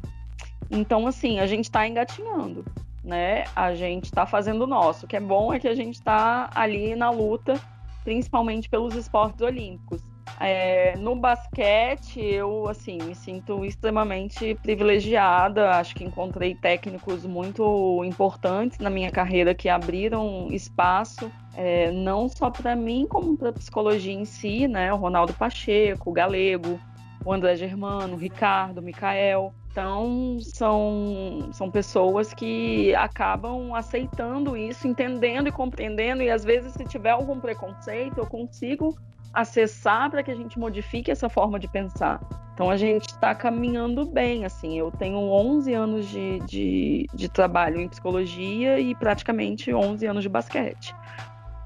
Então, 0.72 1.08
assim, 1.08 1.40
a 1.40 1.46
gente 1.46 1.66
está 1.66 1.86
engatinhando, 1.86 2.64
né? 3.04 3.44
A 3.54 3.74
gente 3.76 4.06
está 4.06 4.26
fazendo 4.26 4.62
o 4.62 4.68
nosso. 4.68 5.06
O 5.06 5.10
que 5.10 5.18
é 5.18 5.20
bom 5.20 5.54
é 5.54 5.60
que 5.60 5.68
a 5.68 5.76
gente 5.76 5.96
está 5.96 6.50
ali 6.56 6.96
na 6.96 7.10
luta, 7.10 7.60
principalmente 8.06 8.70
pelos 8.70 8.96
esportes 8.96 9.42
olímpicos. 9.42 10.02
É, 10.40 10.96
no 10.98 11.16
basquete, 11.16 12.20
eu 12.22 12.68
assim 12.68 12.98
me 12.98 13.16
sinto 13.16 13.64
extremamente 13.64 14.56
privilegiada. 14.56 15.72
Acho 15.72 15.96
que 15.96 16.04
encontrei 16.04 16.56
técnicos 16.56 17.26
muito 17.26 18.04
importantes 18.04 18.80
na 18.80 18.90
minha 18.90 19.12
carreira 19.12 19.54
que 19.54 19.70
abriram 19.70 20.48
espaço 20.52 21.32
é, 21.56 21.92
não 21.92 22.30
só 22.30 22.50
para 22.50 22.74
mim, 22.74 23.06
como 23.10 23.36
para 23.36 23.50
a 23.50 23.54
psicologia 23.54 24.14
em 24.14 24.24
si, 24.24 24.66
né? 24.66 24.94
O 24.94 24.96
Ronaldo 24.96 25.34
Pacheco, 25.34 26.10
o 26.10 26.14
Galego, 26.14 26.80
o 27.26 27.34
André 27.34 27.58
Germano, 27.58 28.14
o 28.16 28.18
Ricardo, 28.18 28.78
o 28.78 28.82
Mikael. 28.82 29.54
Então, 29.70 30.38
são, 30.42 31.50
são 31.52 31.70
pessoas 31.70 32.34
que 32.34 32.96
acabam 32.96 33.76
aceitando 33.76 34.56
isso, 34.56 34.88
entendendo 34.88 35.48
e 35.48 35.52
compreendendo, 35.52 36.24
e 36.24 36.30
às 36.30 36.44
vezes, 36.44 36.74
se 36.74 36.86
tiver 36.86 37.12
algum 37.12 37.40
preconceito, 37.40 38.18
eu 38.18 38.26
consigo 38.26 38.98
acessar 39.34 40.10
para 40.10 40.24
que 40.24 40.32
a 40.32 40.36
gente 40.36 40.58
modifique 40.58 41.12
essa 41.12 41.30
forma 41.30 41.60
de 41.60 41.68
pensar. 41.68 42.20
Então 42.54 42.70
a 42.70 42.76
gente 42.76 43.08
está 43.08 43.34
caminhando 43.34 44.06
bem, 44.06 44.44
assim. 44.44 44.78
Eu 44.78 44.92
tenho 44.92 45.18
11 45.18 45.74
anos 45.74 46.08
de, 46.10 46.40
de, 46.42 47.08
de, 47.14 47.30
trabalho 47.30 47.80
em 47.80 47.88
psicologia 47.88 48.80
e 48.80 48.94
praticamente 48.96 49.74
11 49.74 50.06
anos 50.06 50.24
de 50.24 50.30
basquete. 50.30 50.94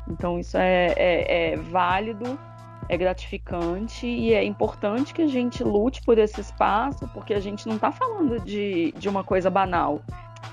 Então 0.08 0.38
isso 0.38 0.56
é, 0.58 0.94
é, 0.96 1.54
é 1.54 1.56
válido, 1.58 2.38
é 2.90 2.98
gratificante 2.98 4.06
e 4.06 4.34
é 4.34 4.44
importante 4.44 5.14
que 5.14 5.22
a 5.22 5.28
gente 5.28 5.64
lute 5.64 6.02
por 6.04 6.18
esse 6.20 6.42
espaço, 6.42 7.10
porque 7.14 7.34
a 7.34 7.40
gente 7.40 7.68
não 7.68 7.76
está 7.76 7.92
falando 7.92 8.40
de, 8.40 8.92
de 8.92 9.10
uma 9.10 9.24
coisa 9.24 9.50
banal 9.50 10.02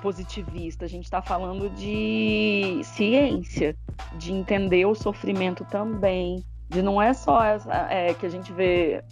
positivista, 0.01 0.85
a 0.85 0.89
gente 0.89 1.05
está 1.05 1.21
falando 1.21 1.69
de 1.71 2.81
ciência, 2.83 3.77
de 4.15 4.33
entender 4.33 4.87
o 4.87 4.95
sofrimento 4.95 5.67
também, 5.67 6.43
de 6.71 6.83
não 6.83 7.03
é 7.03 7.13
só 7.13 7.43
essa, 7.43 7.73
é, 7.91 8.15
que 8.15 8.25
a 8.25 8.29
gente 8.29 8.53
vê 8.53 9.03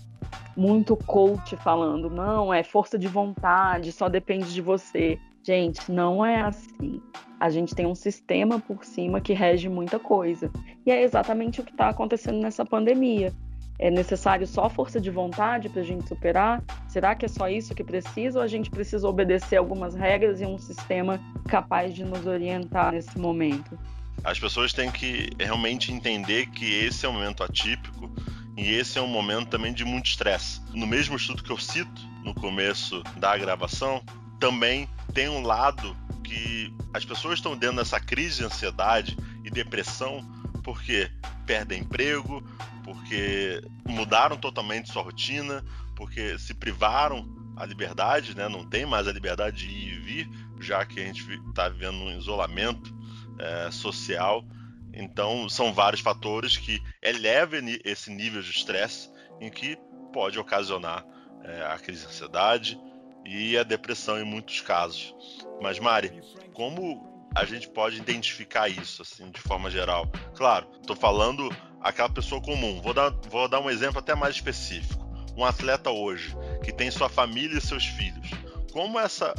muito 0.56 0.96
coach 0.96 1.56
falando, 1.56 2.08
não, 2.08 2.52
é 2.52 2.62
força 2.62 2.98
de 2.98 3.06
vontade, 3.06 3.92
só 3.92 4.08
depende 4.08 4.52
de 4.52 4.62
você. 4.62 5.18
Gente, 5.42 5.90
não 5.90 6.24
é 6.24 6.40
assim. 6.40 7.00
A 7.40 7.48
gente 7.48 7.74
tem 7.74 7.86
um 7.86 7.94
sistema 7.94 8.58
por 8.58 8.84
cima 8.84 9.20
que 9.20 9.32
rege 9.32 9.68
muita 9.68 9.98
coisa. 9.98 10.50
E 10.84 10.90
é 10.90 11.02
exatamente 11.02 11.60
o 11.60 11.64
que 11.64 11.70
está 11.70 11.88
acontecendo 11.88 12.38
nessa 12.38 12.64
pandemia. 12.64 13.32
É 13.78 13.90
necessário 13.90 14.46
só 14.46 14.68
força 14.68 15.00
de 15.00 15.10
vontade 15.10 15.68
para 15.68 15.82
a 15.82 15.84
gente 15.84 16.08
superar? 16.08 16.62
Será 16.88 17.14
que 17.14 17.24
é 17.24 17.28
só 17.28 17.48
isso 17.48 17.74
que 17.74 17.84
precisa 17.84 18.40
ou 18.40 18.44
a 18.44 18.48
gente 18.48 18.70
precisa 18.70 19.08
obedecer 19.08 19.56
algumas 19.56 19.94
regras 19.94 20.40
e 20.40 20.44
um 20.44 20.58
sistema 20.58 21.20
capaz 21.48 21.94
de 21.94 22.04
nos 22.04 22.26
orientar 22.26 22.92
nesse 22.92 23.16
momento? 23.16 23.78
As 24.24 24.38
pessoas 24.38 24.72
têm 24.72 24.90
que 24.90 25.30
realmente 25.38 25.92
entender 25.92 26.46
que 26.46 26.64
esse 26.64 27.06
é 27.06 27.08
um 27.08 27.14
momento 27.14 27.42
atípico 27.42 28.10
e 28.56 28.72
esse 28.72 28.98
é 28.98 29.02
um 29.02 29.06
momento 29.06 29.48
também 29.48 29.72
de 29.72 29.84
muito 29.84 30.06
estresse. 30.06 30.60
No 30.72 30.86
mesmo 30.86 31.16
estudo 31.16 31.42
que 31.42 31.50
eu 31.50 31.58
cito 31.58 32.02
no 32.24 32.34
começo 32.34 33.02
da 33.16 33.36
gravação, 33.36 34.02
também 34.40 34.88
tem 35.14 35.28
um 35.28 35.42
lado 35.42 35.96
que 36.24 36.74
as 36.92 37.04
pessoas 37.04 37.38
estão 37.38 37.56
dentro 37.56 37.76
dessa 37.76 38.00
crise 38.00 38.38
de 38.38 38.44
ansiedade 38.44 39.16
e 39.44 39.50
depressão 39.50 40.26
porque 40.62 41.10
perdem 41.46 41.80
emprego, 41.80 42.42
porque 42.84 43.62
mudaram 43.86 44.36
totalmente 44.36 44.92
sua 44.92 45.02
rotina, 45.02 45.64
porque 45.96 46.38
se 46.38 46.52
privaram 46.52 47.26
a 47.56 47.64
liberdade, 47.64 48.36
né? 48.36 48.48
não 48.48 48.64
tem 48.64 48.84
mais 48.84 49.08
a 49.08 49.12
liberdade 49.12 49.66
de 49.66 49.68
ir 49.68 49.94
e 49.94 49.98
vir, 49.98 50.30
já 50.60 50.84
que 50.84 51.00
a 51.00 51.04
gente 51.04 51.22
está 51.48 51.68
vivendo 51.68 51.96
um 51.96 52.18
isolamento 52.18 52.97
é, 53.38 53.70
social. 53.70 54.44
Então, 54.92 55.48
são 55.48 55.72
vários 55.72 56.00
fatores 56.00 56.56
que 56.56 56.80
elevam 57.02 57.60
esse 57.84 58.10
nível 58.10 58.42
de 58.42 58.50
estresse 58.50 59.10
em 59.40 59.50
que 59.50 59.76
pode 60.12 60.38
ocasionar 60.38 61.04
é, 61.44 61.62
a 61.66 61.78
crise 61.78 62.02
de 62.02 62.08
ansiedade 62.08 62.80
e 63.24 63.56
a 63.56 63.62
depressão 63.62 64.18
em 64.18 64.24
muitos 64.24 64.60
casos. 64.60 65.14
Mas, 65.60 65.78
Mari, 65.78 66.20
como 66.52 67.28
a 67.34 67.44
gente 67.44 67.68
pode 67.68 67.98
identificar 67.98 68.68
isso, 68.68 69.02
assim, 69.02 69.30
de 69.30 69.40
forma 69.40 69.70
geral? 69.70 70.10
Claro, 70.34 70.66
estou 70.80 70.96
falando 70.96 71.48
aquela 71.80 72.08
pessoa 72.08 72.40
comum. 72.40 72.80
Vou 72.80 72.94
dar, 72.94 73.10
vou 73.28 73.48
dar 73.48 73.60
um 73.60 73.70
exemplo 73.70 73.98
até 73.98 74.14
mais 74.14 74.36
específico. 74.36 75.06
Um 75.36 75.44
atleta 75.44 75.90
hoje, 75.90 76.34
que 76.64 76.72
tem 76.72 76.90
sua 76.90 77.08
família 77.08 77.58
e 77.58 77.60
seus 77.60 77.84
filhos. 77.84 78.30
Como 78.72 78.98
essa 78.98 79.34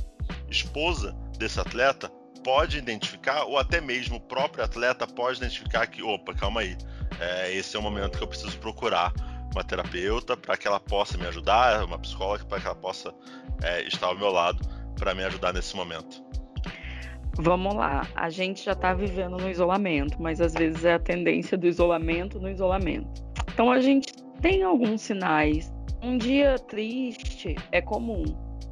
esposa 0.50 1.12
desse 1.38 1.60
atleta 1.60 2.12
pode 2.50 2.80
identificar, 2.80 3.44
ou 3.44 3.60
até 3.60 3.80
mesmo 3.80 4.16
o 4.16 4.20
próprio 4.20 4.64
atleta 4.64 5.06
pode 5.06 5.38
identificar 5.38 5.86
que, 5.86 6.02
opa, 6.02 6.34
calma 6.34 6.62
aí, 6.62 6.76
é, 7.20 7.54
esse 7.54 7.76
é 7.76 7.80
o 7.80 7.84
momento 7.84 8.18
que 8.18 8.24
eu 8.24 8.28
preciso 8.28 8.58
procurar 8.58 9.14
uma 9.54 9.64
terapeuta 9.64 10.36
para 10.36 10.58
que 10.58 10.68
ela 10.68 10.80
possa 10.80 11.16
me 11.16 11.28
ajudar, 11.28 11.86
uma 11.86 12.00
psicóloga 12.00 12.44
para 12.46 12.60
que 12.60 12.66
ela 12.66 12.76
possa 12.76 13.14
é, 13.62 13.84
estar 13.84 14.08
ao 14.08 14.18
meu 14.18 14.32
lado 14.32 14.68
para 14.98 15.14
me 15.14 15.24
ajudar 15.26 15.54
nesse 15.54 15.76
momento. 15.76 16.24
Vamos 17.38 17.76
lá, 17.76 18.08
a 18.16 18.32
gente 18.32 18.66
já 18.66 18.72
está 18.72 18.96
vivendo 18.96 19.38
no 19.38 19.48
isolamento, 19.48 20.20
mas 20.20 20.42
às 20.42 20.56
vezes 20.56 20.84
é 20.84 20.96
a 20.96 21.00
tendência 21.00 21.56
do 21.56 21.68
isolamento 21.68 22.40
no 22.40 22.50
isolamento. 22.50 23.24
Então 23.54 23.72
a 23.72 23.80
gente 23.80 24.12
tem 24.42 24.64
alguns 24.64 25.02
sinais. 25.02 25.72
Um 26.02 26.18
dia 26.18 26.58
triste 26.58 27.56
é 27.72 27.80
comum. 27.80 28.24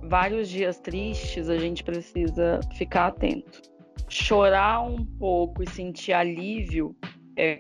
Vários 0.03 0.49
dias 0.49 0.79
tristes 0.79 1.49
a 1.49 1.57
gente 1.57 1.83
precisa 1.83 2.59
ficar 2.75 3.07
atento. 3.07 3.61
Chorar 4.09 4.81
um 4.81 5.05
pouco 5.05 5.63
e 5.63 5.69
sentir 5.69 6.13
alívio 6.13 6.95
é 7.35 7.59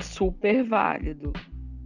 super 0.00 0.62
válido. 0.62 1.32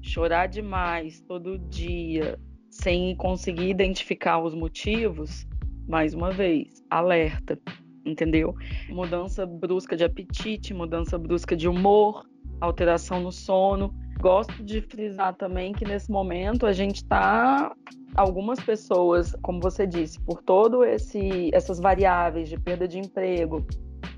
Chorar 0.03 0.47
demais 0.47 1.21
todo 1.23 1.59
dia 1.59 2.39
sem 2.71 3.17
conseguir 3.17 3.69
identificar 3.69 4.39
os 4.39 4.55
motivos, 4.55 5.47
mais 5.89 6.15
uma 6.15 6.31
vez, 6.31 6.85
alerta, 6.89 7.59
entendeu? 8.05 8.55
Mudança 8.89 9.45
brusca 9.45 9.97
de 9.97 10.05
apetite, 10.05 10.73
mudança 10.73 11.19
brusca 11.19 11.57
de 11.57 11.69
humor, 11.69 12.25
alteração 12.61 13.21
no 13.21 13.33
sono. 13.33 13.95
Gosto 14.21 14.63
de 14.63 14.83
frisar 14.83 15.35
também 15.35 15.73
que 15.73 15.85
nesse 15.85 16.11
momento 16.11 16.67
a 16.67 16.73
gente 16.73 16.97
está 16.97 17.75
algumas 18.15 18.61
pessoas, 18.61 19.35
como 19.41 19.61
você 19.61 19.87
disse, 19.87 20.21
por 20.21 20.43
todo 20.43 20.85
esse 20.85 21.51
essas 21.55 21.81
variáveis 21.81 22.49
de 22.49 22.59
perda 22.59 22.87
de 22.87 22.99
emprego, 22.99 23.65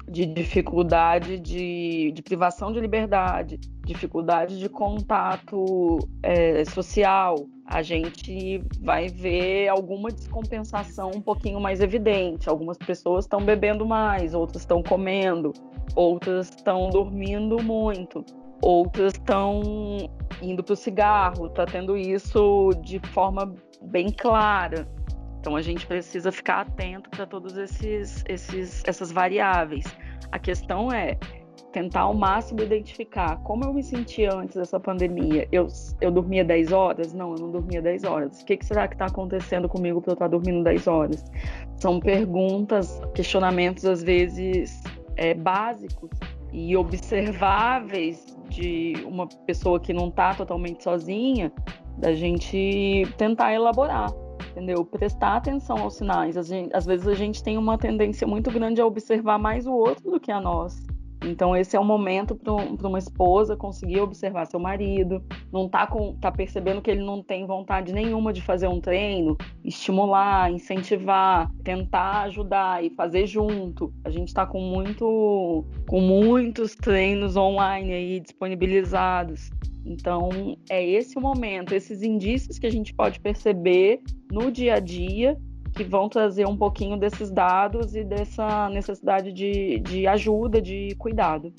de 0.08 0.26
dificuldade 0.26 1.38
de, 1.38 2.10
de 2.12 2.22
privação 2.22 2.72
de 2.72 2.80
liberdade, 2.80 3.60
dificuldade 3.84 4.58
de 4.58 4.68
contato 4.68 5.98
é, 6.20 6.64
social, 6.64 7.36
a 7.64 7.80
gente 7.80 8.60
vai 8.80 9.06
ver 9.08 9.68
alguma 9.68 10.10
descompensação 10.10 11.12
um 11.14 11.20
pouquinho 11.20 11.60
mais 11.60 11.80
evidente. 11.80 12.48
Algumas 12.48 12.76
pessoas 12.76 13.24
estão 13.24 13.40
bebendo 13.40 13.86
mais, 13.86 14.34
outras 14.34 14.62
estão 14.62 14.82
comendo, 14.82 15.52
outras 15.94 16.48
estão 16.48 16.90
dormindo 16.90 17.62
muito 17.62 18.24
outras 18.62 19.14
estão 19.14 20.08
indo 20.40 20.62
para 20.62 20.72
o 20.72 20.76
cigarro, 20.76 21.46
está 21.46 21.66
tendo 21.66 21.96
isso 21.96 22.70
de 22.82 22.98
forma 23.08 23.54
bem 23.82 24.10
clara. 24.10 24.88
Então 25.40 25.56
a 25.56 25.62
gente 25.62 25.86
precisa 25.86 26.30
ficar 26.30 26.60
atento 26.60 27.10
para 27.10 27.26
todas 27.26 27.56
esses, 27.56 28.24
esses, 28.28 28.82
essas 28.86 29.10
variáveis. 29.10 29.84
A 30.30 30.38
questão 30.38 30.90
é 30.92 31.18
tentar 31.72 32.02
ao 32.02 32.14
máximo 32.14 32.60
identificar 32.60 33.36
como 33.38 33.64
eu 33.64 33.72
me 33.72 33.82
sentia 33.82 34.32
antes 34.32 34.54
dessa 34.54 34.78
pandemia. 34.78 35.48
Eu, 35.50 35.66
eu 36.00 36.10
dormia 36.10 36.44
10 36.44 36.70
horas? 36.70 37.12
Não, 37.12 37.32
eu 37.32 37.38
não 37.38 37.50
dormia 37.50 37.82
10 37.82 38.04
horas. 38.04 38.40
O 38.40 38.44
que, 38.44 38.56
que 38.56 38.64
será 38.64 38.86
que 38.86 38.94
está 38.94 39.06
acontecendo 39.06 39.68
comigo 39.68 40.00
para 40.00 40.12
eu 40.12 40.14
estar 40.14 40.26
tá 40.26 40.30
dormindo 40.30 40.62
10 40.62 40.86
horas? 40.86 41.24
São 41.76 41.98
perguntas, 41.98 43.00
questionamentos 43.14 43.84
às 43.84 44.02
vezes 44.02 44.80
é, 45.16 45.34
básicos 45.34 46.10
e 46.52 46.76
observáveis 46.76 48.36
de 48.48 48.94
uma 49.06 49.26
pessoa 49.46 49.80
que 49.80 49.92
não 49.92 50.08
está 50.08 50.34
totalmente 50.34 50.84
sozinha, 50.84 51.50
da 51.96 52.14
gente 52.14 53.06
tentar 53.16 53.54
elaborar, 53.54 54.10
entendeu? 54.50 54.84
Prestar 54.84 55.36
atenção 55.36 55.78
aos 55.78 55.94
sinais. 55.94 56.36
às 56.36 56.86
vezes 56.86 57.06
a 57.06 57.14
gente 57.14 57.42
tem 57.42 57.56
uma 57.56 57.78
tendência 57.78 58.26
muito 58.26 58.50
grande 58.50 58.80
a 58.80 58.86
observar 58.86 59.38
mais 59.38 59.66
o 59.66 59.72
outro 59.72 60.10
do 60.10 60.20
que 60.20 60.30
a 60.30 60.40
nós. 60.40 60.84
Então 61.24 61.56
esse 61.56 61.76
é 61.76 61.80
o 61.80 61.84
momento 61.84 62.34
para 62.34 62.88
uma 62.88 62.98
esposa 62.98 63.56
conseguir 63.56 64.00
observar 64.00 64.46
seu 64.46 64.58
marido, 64.58 65.22
não 65.52 65.68
tá 65.68 65.86
com, 65.86 66.14
tá 66.16 66.30
percebendo 66.30 66.82
que 66.82 66.90
ele 66.90 67.04
não 67.04 67.22
tem 67.22 67.46
vontade 67.46 67.92
nenhuma 67.92 68.32
de 68.32 68.42
fazer 68.42 68.68
um 68.68 68.80
treino, 68.80 69.36
estimular, 69.64 70.50
incentivar, 70.50 71.50
tentar 71.62 72.22
ajudar 72.22 72.84
e 72.84 72.90
fazer 72.90 73.26
junto. 73.26 73.92
A 74.04 74.10
gente 74.10 74.28
está 74.28 74.46
com 74.46 74.60
muito 74.60 75.64
com 75.88 76.00
muitos 76.00 76.74
treinos 76.74 77.36
online 77.36 77.92
aí 77.92 78.20
disponibilizados. 78.20 79.50
Então, 79.84 80.56
é 80.70 80.84
esse 80.84 81.18
o 81.18 81.20
momento, 81.20 81.74
esses 81.74 82.02
indícios 82.02 82.58
que 82.58 82.66
a 82.66 82.70
gente 82.70 82.94
pode 82.94 83.18
perceber 83.18 84.00
no 84.30 84.50
dia 84.50 84.74
a 84.74 84.80
dia 84.80 85.36
que 85.82 85.90
vão 85.90 86.08
trazer 86.08 86.46
um 86.46 86.56
pouquinho 86.56 86.96
desses 86.96 87.30
dados 87.30 87.94
e 87.94 88.04
dessa 88.04 88.68
necessidade 88.68 89.32
de, 89.32 89.80
de 89.80 90.06
ajuda, 90.06 90.60
de 90.62 90.94
cuidado. 90.96 91.52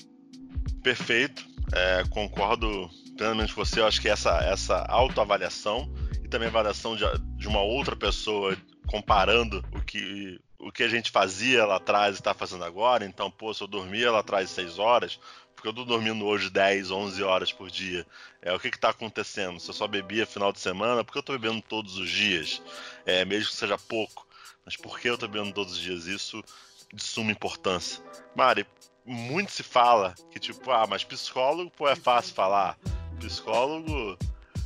Perfeito, 0.82 1.44
é, 1.72 2.04
concordo 2.10 2.88
plenamente 3.16 3.54
com 3.54 3.64
você. 3.64 3.80
Eu 3.80 3.86
acho 3.86 4.00
que 4.00 4.08
essa, 4.08 4.38
essa 4.44 4.84
autoavaliação 4.88 5.90
e 6.22 6.28
também 6.28 6.48
avaliação 6.48 6.96
de, 6.96 7.04
de 7.36 7.48
uma 7.48 7.60
outra 7.60 7.94
pessoa 7.94 8.56
comparando 8.86 9.62
o 9.74 9.80
que, 9.80 10.40
o 10.58 10.72
que 10.72 10.82
a 10.82 10.88
gente 10.88 11.10
fazia 11.10 11.64
lá 11.64 11.76
atrás 11.76 12.16
e 12.16 12.18
está 12.18 12.34
fazendo 12.34 12.64
agora. 12.64 13.04
Então, 13.04 13.30
pô, 13.30 13.52
se 13.52 13.62
eu 13.62 13.68
dormia 13.68 14.10
lá 14.10 14.20
atrás 14.20 14.50
seis 14.50 14.78
horas, 14.78 15.18
porque 15.64 15.68
eu 15.68 15.72
tô 15.72 15.84
dormindo 15.86 16.26
hoje 16.26 16.50
10, 16.50 16.90
11 16.90 17.22
horas 17.22 17.50
por 17.50 17.70
dia. 17.70 18.06
É, 18.42 18.52
o 18.52 18.60
que 18.60 18.70
que 18.70 18.78
tá 18.78 18.90
acontecendo? 18.90 19.58
Se 19.58 19.70
eu 19.70 19.72
só 19.72 19.86
bebia 19.86 20.26
final 20.26 20.52
de 20.52 20.60
semana, 20.60 21.02
por 21.02 21.12
que 21.12 21.18
eu 21.18 21.22
tô 21.22 21.32
bebendo 21.32 21.62
todos 21.62 21.96
os 21.96 22.10
dias? 22.10 22.60
É, 23.06 23.24
mesmo 23.24 23.48
que 23.48 23.56
seja 23.56 23.78
pouco. 23.78 24.26
Mas 24.62 24.76
por 24.76 25.00
que 25.00 25.08
eu 25.08 25.16
tô 25.16 25.26
bebendo 25.26 25.54
todos 25.54 25.72
os 25.72 25.78
dias? 25.78 26.04
Isso 26.04 26.44
de 26.92 27.02
suma 27.02 27.32
importância. 27.32 28.04
Mari, 28.36 28.66
muito 29.06 29.52
se 29.52 29.62
fala 29.62 30.14
que, 30.30 30.38
tipo, 30.38 30.70
ah, 30.70 30.86
mas 30.86 31.02
psicólogo, 31.02 31.70
pô, 31.70 31.88
é 31.88 31.96
fácil 31.96 32.34
falar. 32.34 32.78
Psicólogo 33.18 34.18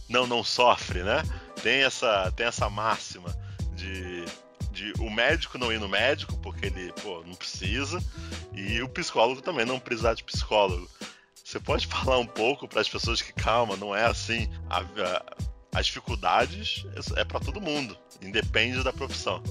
não, 0.09 0.27
não 0.27 0.43
sofre, 0.43 1.05
né? 1.05 1.23
Tem 1.63 1.85
essa, 1.85 2.33
tem 2.33 2.47
essa 2.47 2.69
máxima 2.69 3.33
de 3.77 4.25
de 4.79 4.93
o 5.01 5.11
médico 5.11 5.59
não 5.59 5.73
ir 5.73 5.81
no 5.81 5.89
médico, 5.89 6.37
porque 6.39 6.67
ele, 6.67 6.93
pô, 7.03 7.23
não 7.27 7.35
precisa, 7.35 7.99
e 8.55 8.81
o 8.81 8.89
psicólogo 8.89 9.43
também 9.43 9.67
não 9.67 9.81
precisar 9.81 10.15
de 10.15 10.23
psicólogo. 10.23 10.89
Você 11.43 11.59
pode 11.59 11.87
falar 11.89 12.19
um 12.19 12.27
pouco 12.27 12.69
para 12.69 12.81
as 12.81 12.89
pessoas 12.89 13.21
que, 13.21 13.33
calma, 13.33 13.77
não 13.77 13.95
é 13.95 14.05
assim. 14.05 14.49
A, 14.71 14.81
a, 14.81 15.37
as 15.75 15.87
dificuldades 15.87 16.87
é 17.17 17.25
para 17.25 17.41
todo 17.41 17.61
mundo, 17.61 17.97
independe 18.23 18.83
da 18.85 18.93
profissão. 18.93 19.43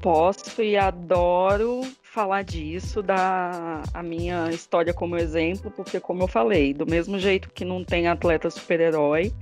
Posso 0.00 0.62
e 0.62 0.78
adoro 0.78 1.82
falar 2.02 2.42
disso, 2.42 3.02
dar 3.02 3.82
a 3.92 4.02
minha 4.02 4.50
história 4.50 4.94
como 4.94 5.16
exemplo, 5.16 5.70
porque, 5.70 6.00
como 6.00 6.22
eu 6.22 6.28
falei, 6.28 6.72
do 6.72 6.86
mesmo 6.86 7.18
jeito 7.18 7.50
que 7.50 7.66
não 7.66 7.84
tem 7.84 8.08
atleta 8.08 8.48
super-herói, 8.50 9.32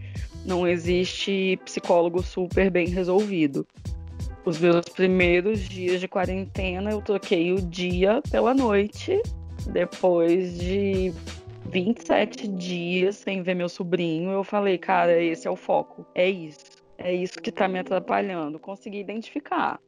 não 0.44 0.66
existe 0.66 1.59
psicólogo 1.64 2.22
super 2.22 2.70
bem 2.70 2.88
resolvido 2.88 3.64
os 4.49 4.59
meus 4.59 4.89
primeiros 4.89 5.61
dias 5.61 6.01
de 6.01 6.09
quarentena, 6.09 6.91
eu 6.91 7.03
troquei 7.03 7.53
o 7.53 7.61
dia 7.61 8.23
pela 8.31 8.55
noite, 8.55 9.21
depois 9.67 10.59
de 10.59 11.13
27 11.71 12.49
dias 12.49 13.17
sem 13.17 13.43
ver 13.43 13.55
meu 13.55 13.69
sobrinho, 13.69 14.31
eu 14.31 14.43
falei, 14.43 14.79
cara, 14.79 15.23
esse 15.23 15.47
é 15.47 15.51
o 15.51 15.57
foco, 15.57 16.07
é 16.15 16.29
isso. 16.29 16.79
É 16.97 17.15
isso 17.15 17.41
que 17.41 17.53
tá 17.53 17.69
me 17.69 17.79
atrapalhando. 17.79 18.59
Consegui 18.59 18.99
identificar. 18.99 19.79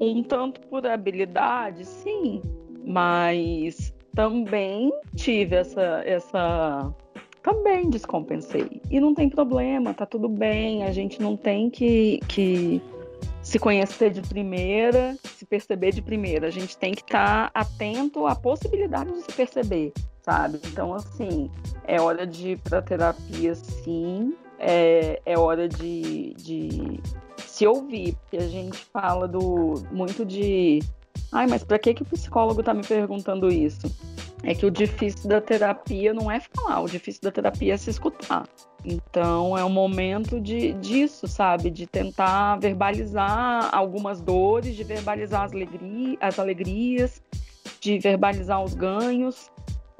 Um 0.00 0.22
tanto 0.22 0.60
por 0.62 0.86
habilidade, 0.86 1.84
sim, 1.84 2.42
mas 2.84 3.94
também 4.14 4.92
tive 5.14 5.56
essa, 5.56 6.02
essa 6.04 6.92
também 7.42 7.88
descompensei. 7.88 8.82
E 8.90 9.00
não 9.00 9.14
tem 9.14 9.30
problema, 9.30 9.94
tá 9.94 10.04
tudo 10.04 10.28
bem, 10.28 10.82
a 10.82 10.92
gente 10.92 11.22
não 11.22 11.36
tem 11.36 11.70
que, 11.70 12.20
que 12.28 12.82
se 13.48 13.58
conhecer 13.58 14.10
de 14.10 14.20
primeira, 14.20 15.16
se 15.24 15.46
perceber 15.46 15.90
de 15.90 16.02
primeira. 16.02 16.48
A 16.48 16.50
gente 16.50 16.76
tem 16.76 16.92
que 16.92 17.00
estar 17.00 17.50
tá 17.50 17.60
atento 17.60 18.26
à 18.26 18.34
possibilidade 18.34 19.10
de 19.10 19.22
se 19.22 19.32
perceber, 19.32 19.90
sabe? 20.20 20.60
Então, 20.66 20.92
assim, 20.92 21.50
é 21.84 21.98
hora 21.98 22.26
de 22.26 22.50
ir 22.50 22.58
para 22.58 22.82
terapia, 22.82 23.54
sim. 23.54 24.34
É, 24.58 25.22
é 25.24 25.38
hora 25.38 25.66
de, 25.66 26.34
de 26.34 27.00
se 27.38 27.66
ouvir, 27.66 28.14
porque 28.16 28.36
a 28.36 28.48
gente 28.48 28.76
fala 28.92 29.26
do 29.26 29.82
muito 29.90 30.26
de 30.26 30.80
Ai, 31.32 31.46
mas 31.46 31.64
para 31.64 31.78
que, 31.78 31.94
que 31.94 32.02
o 32.02 32.06
psicólogo 32.06 32.60
está 32.60 32.74
me 32.74 32.84
perguntando 32.84 33.50
isso? 33.50 33.86
É 34.42 34.54
que 34.54 34.64
o 34.64 34.70
difícil 34.70 35.28
da 35.28 35.40
terapia 35.40 36.14
não 36.14 36.30
é 36.30 36.40
falar, 36.40 36.80
o 36.80 36.88
difícil 36.88 37.22
da 37.22 37.30
terapia 37.30 37.74
é 37.74 37.76
se 37.76 37.90
escutar. 37.90 38.48
Então 38.84 39.58
é 39.58 39.64
um 39.64 39.70
momento 39.70 40.40
de, 40.40 40.72
disso, 40.74 41.26
sabe? 41.26 41.70
De 41.70 41.86
tentar 41.86 42.56
verbalizar 42.56 43.74
algumas 43.74 44.20
dores, 44.20 44.76
de 44.76 44.84
verbalizar 44.84 45.42
as, 45.44 45.52
as 46.20 46.38
alegrias, 46.38 47.22
de 47.80 47.98
verbalizar 47.98 48.62
os 48.62 48.74
ganhos. 48.74 49.50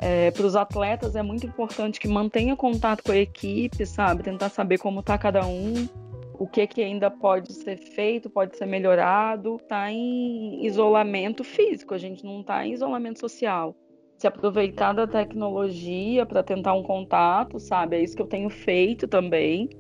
É, 0.01 0.31
Para 0.31 0.47
os 0.47 0.55
atletas 0.55 1.17
é 1.17 1.23
muito 1.23 1.45
importante 1.45 1.99
que 1.99 2.07
mantenha 2.07 2.55
contato 2.55 3.03
com 3.03 3.11
a 3.11 3.17
equipe, 3.17 3.85
sabe? 3.85 4.23
Tentar 4.23 4.49
saber 4.49 4.79
como 4.79 5.01
está 5.01 5.19
cada 5.19 5.45
um, 5.45 5.89
o 6.35 6.47
que, 6.47 6.65
que 6.69 6.81
ainda 6.81 7.11
pode 7.11 7.53
ser 7.53 7.77
feito, 7.77 8.31
pode 8.31 8.57
ser 8.57 8.67
melhorado. 8.67 9.57
Está 9.57 9.91
em 9.91 10.65
isolamento 10.65 11.43
físico, 11.43 11.95
a 11.95 11.99
gente 11.99 12.25
não 12.25 12.43
está 12.43 12.65
em 12.65 12.73
isolamento 12.75 13.19
social. 13.19 13.75
Se 14.19 14.27
aproveitar 14.27 14.93
da 14.93 15.07
tecnologia 15.07 16.27
para 16.27 16.43
tentar 16.43 16.75
um 16.75 16.83
contato, 16.83 17.61
sabe? 17.61 17.97
É 17.97 18.03
isso 18.03 18.17
que 18.17 18.23
eu 18.23 18.27
tenho 18.27 18.51
feito 18.51 19.07
também. 19.07 19.71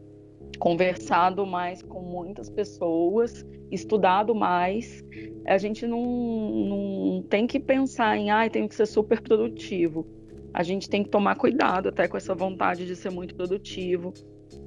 conversado 0.60 1.44
mais 1.44 1.82
com 1.82 2.00
muitas 2.00 2.48
pessoas, 2.48 3.44
estudado 3.70 4.34
mais. 4.34 5.04
A 5.46 5.58
gente 5.58 5.86
não, 5.86 6.00
não 6.00 7.22
tem 7.22 7.46
que 7.46 7.58
pensar 7.58 8.16
em, 8.16 8.30
ah, 8.30 8.48
tenho 8.48 8.68
que 8.68 8.74
ser 8.76 8.86
super 8.86 9.20
produtivo. 9.20 10.06
A 10.54 10.62
gente 10.62 10.88
tem 10.88 11.02
que 11.02 11.10
tomar 11.10 11.34
cuidado 11.34 11.88
até 11.88 12.06
com 12.06 12.16
essa 12.16 12.34
vontade 12.34 12.86
de 12.86 12.94
ser 12.94 13.10
muito 13.10 13.34
produtivo. 13.34 14.14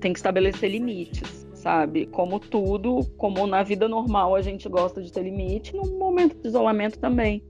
Tem 0.02 0.12
que 0.12 0.20
estabelecer 0.20 0.70
limites, 0.70 1.48
sabe? 1.54 2.06
Como 2.08 2.40
tudo, 2.40 3.06
como 3.18 3.48
na 3.48 3.64
vida 3.64 3.88
normal 3.88 4.36
a 4.36 4.42
gente 4.42 4.68
gosta 4.68 5.02
de 5.02 5.12
ter 5.12 5.24
limite, 5.24 5.76
no 5.76 5.98
momento 5.98 6.38
de 6.38 6.48
isolamento 6.48 7.00
também 7.00 7.42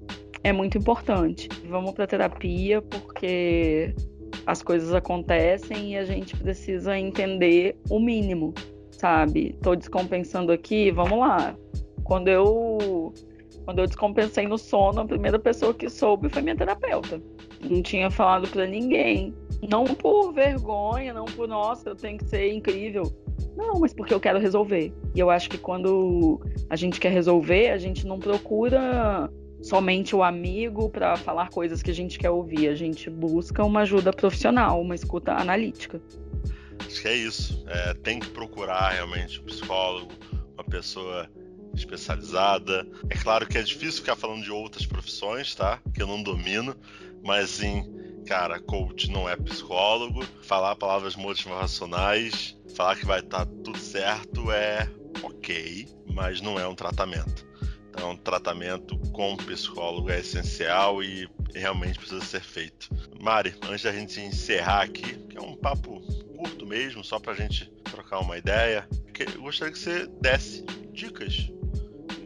é 0.44 0.52
muito 0.52 0.78
importante. 0.78 1.48
Vamos 1.70 1.92
para 1.92 2.08
terapia 2.08 2.82
porque 2.82 3.94
as 4.46 4.62
coisas 4.62 4.94
acontecem 4.94 5.94
e 5.94 5.98
a 5.98 6.06
gente 6.06 6.36
precisa 6.36 6.98
entender 6.98 7.78
o 7.90 8.00
mínimo, 8.00 8.54
sabe? 8.92 9.56
Tô 9.62 9.76
descompensando 9.76 10.52
aqui, 10.52 10.92
vamos 10.92 11.20
lá. 11.20 11.56
Quando 12.04 12.28
eu 12.28 13.14
quando 13.66 13.80
eu 13.80 13.86
descompensei 13.86 14.48
no 14.48 14.58
sono, 14.58 15.02
a 15.02 15.06
primeira 15.06 15.38
pessoa 15.38 15.74
que 15.74 15.88
soube 15.88 16.30
foi 16.30 16.42
minha 16.42 16.56
terapeuta. 16.56 17.22
Não 17.70 17.82
tinha 17.82 18.10
falado 18.10 18.48
para 18.50 18.66
ninguém. 18.66 19.36
Não 19.70 19.86
por 19.86 20.34
vergonha, 20.34 21.14
não 21.14 21.26
por 21.26 21.48
nossa, 21.48 21.90
eu 21.90 21.96
tenho 21.96 22.18
que 22.18 22.26
ser 22.26 22.52
incrível. 22.52 23.04
Não, 23.56 23.80
mas 23.80 23.94
porque 23.94 24.14
eu 24.14 24.20
quero 24.20 24.40
resolver. 24.40 24.92
E 25.14 25.20
eu 25.20 25.30
acho 25.30 25.50
que 25.50 25.58
quando 25.58 26.42
a 26.70 26.76
gente 26.76 27.00
quer 27.00 27.12
resolver, 27.12 27.70
a 27.70 27.78
gente 27.78 28.08
não 28.08 28.18
procura 28.18 29.30
somente 29.62 30.16
o 30.16 30.24
amigo 30.24 30.90
para 30.90 31.16
falar 31.18 31.50
coisas 31.50 31.82
que 31.82 31.92
a 31.92 31.94
gente 31.94 32.18
quer 32.18 32.30
ouvir. 32.30 32.68
A 32.68 32.76
gente 32.76 33.10
busca 33.10 33.64
uma 33.64 33.82
ajuda 33.82 34.12
profissional, 34.12 34.82
uma 34.82 34.96
escuta 34.96 35.34
analítica. 35.34 36.02
Acho 36.86 37.02
que 37.02 37.08
é 37.08 37.16
isso. 37.16 37.64
É, 37.68 37.94
tem 37.94 38.20
que 38.20 38.30
procurar 38.30 38.90
realmente 38.90 39.40
um 39.40 39.44
psicólogo, 39.44 40.12
uma 40.54 40.64
pessoa 40.64 41.30
especializada. 41.76 42.88
É 43.10 43.16
claro 43.16 43.48
que 43.48 43.58
é 43.58 43.64
difícil 43.64 44.02
ficar 44.02 44.16
falando 44.16 44.44
de 44.44 44.52
outras 44.52 44.86
profissões, 44.86 45.56
tá? 45.56 45.80
Que 45.94 46.02
eu 46.02 46.08
não 46.08 46.22
domino, 46.22 46.76
mas 47.24 47.50
sim, 47.52 47.84
cara, 48.26 48.60
coach 48.60 49.10
não 49.10 49.30
é 49.30 49.36
psicólogo. 49.36 50.26
Falar 50.44 50.76
palavras 50.76 51.16
motivacionais, 51.16 52.58
falar 52.76 52.96
que 52.96 53.06
vai 53.06 53.20
estar 53.20 53.46
tá 53.46 53.52
tudo 53.64 53.78
certo 53.78 54.52
é 54.52 54.90
ok, 55.24 55.88
mas 56.14 56.42
não 56.42 56.60
é 56.60 56.68
um 56.68 56.76
tratamento. 56.76 57.51
Então, 57.94 58.16
tratamento 58.16 58.98
com 59.12 59.36
psicólogo 59.38 60.10
é 60.10 60.20
essencial 60.20 61.04
e 61.04 61.30
realmente 61.54 62.00
precisa 62.00 62.24
ser 62.24 62.42
feito. 62.42 62.90
Mari, 63.20 63.54
antes 63.64 63.84
da 63.84 63.92
gente 63.92 64.20
encerrar 64.22 64.84
aqui, 64.84 65.18
que 65.28 65.38
é 65.38 65.42
um 65.42 65.56
papo 65.56 66.02
curto 66.36 66.66
mesmo, 66.66 67.04
só 67.04 67.20
para 67.20 67.34
a 67.34 67.36
gente 67.36 67.66
trocar 67.84 68.20
uma 68.20 68.38
ideia, 68.38 68.88
eu 69.36 69.42
gostaria 69.42 69.72
que 69.72 69.80
você 69.80 70.08
desse 70.20 70.64
dicas 70.92 71.34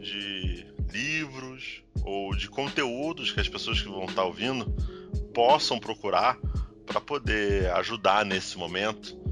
de 0.00 0.66
livros 0.90 1.82
ou 2.04 2.34
de 2.34 2.48
conteúdos 2.48 3.32
que 3.32 3.40
as 3.40 3.48
pessoas 3.48 3.82
que 3.82 3.88
vão 3.88 4.04
estar 4.04 4.24
ouvindo 4.24 4.64
possam 5.34 5.78
procurar 5.78 6.38
para 6.86 7.00
poder 7.00 7.70
ajudar 7.72 8.24
nesse 8.24 8.56
momento 8.56 9.25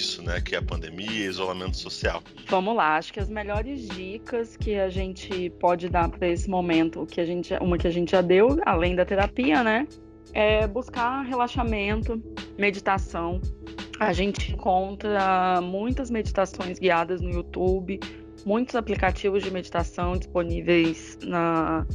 difícil, 0.00 0.22
né, 0.24 0.40
que 0.40 0.54
é 0.54 0.58
a 0.58 0.62
pandemia 0.62 1.26
isolamento 1.26 1.76
social. 1.76 2.22
Vamos 2.48 2.74
lá, 2.74 2.96
acho 2.96 3.12
que 3.12 3.20
as 3.20 3.28
melhores 3.28 3.86
dicas 3.88 4.56
que 4.56 4.74
a 4.74 4.88
gente 4.88 5.50
pode 5.60 5.88
dar 5.88 6.08
para 6.08 6.26
esse 6.28 6.48
momento, 6.48 7.06
que 7.06 7.20
a 7.20 7.24
gente, 7.24 7.52
uma 7.60 7.76
que 7.76 7.86
a 7.86 7.90
gente 7.90 8.12
já 8.12 8.22
deu, 8.22 8.58
além 8.64 8.96
da 8.96 9.04
terapia, 9.04 9.62
né, 9.62 9.86
é 10.32 10.66
buscar 10.66 11.22
relaxamento, 11.22 12.22
meditação. 12.58 13.40
A 13.98 14.12
gente 14.12 14.52
encontra 14.52 15.60
muitas 15.60 16.10
meditações 16.10 16.78
guiadas 16.78 17.20
no 17.20 17.30
YouTube, 17.30 18.00
muitos 18.46 18.74
aplicativos 18.74 19.42
de 19.42 19.50
meditação 19.50 20.16
disponíveis 20.16 21.18
na, 21.22 21.86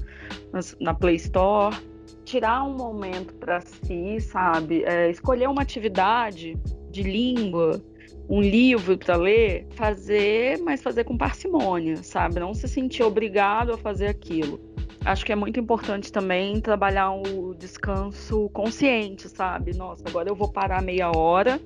na, 0.53 0.59
na 0.79 0.93
Play 0.93 1.15
Store. 1.15 1.75
Tirar 2.23 2.63
um 2.63 2.75
momento 2.75 3.33
para 3.35 3.61
si, 3.61 4.19
sabe? 4.19 4.83
É, 4.83 5.09
escolher 5.09 5.47
uma 5.47 5.61
atividade 5.61 6.55
de 6.91 7.03
língua, 7.03 7.81
um 8.27 8.41
livro 8.41 8.97
para 8.97 9.15
ler, 9.15 9.67
fazer, 9.71 10.59
mas 10.59 10.81
fazer 10.81 11.03
com 11.03 11.17
parcimônia, 11.17 11.97
sabe? 11.97 12.39
Não 12.39 12.53
se 12.53 12.67
sentir 12.67 13.03
obrigado 13.03 13.73
a 13.73 13.77
fazer 13.77 14.07
aquilo. 14.07 14.59
Acho 15.03 15.23
que 15.23 15.31
é 15.31 15.35
muito 15.35 15.59
importante 15.59 16.11
também 16.11 16.59
trabalhar 16.59 17.11
o 17.11 17.53
descanso 17.53 18.49
consciente, 18.49 19.29
sabe? 19.29 19.75
Nossa, 19.75 20.03
agora 20.07 20.29
eu 20.29 20.35
vou 20.35 20.51
parar 20.51 20.81
meia 20.81 21.11
hora 21.15 21.59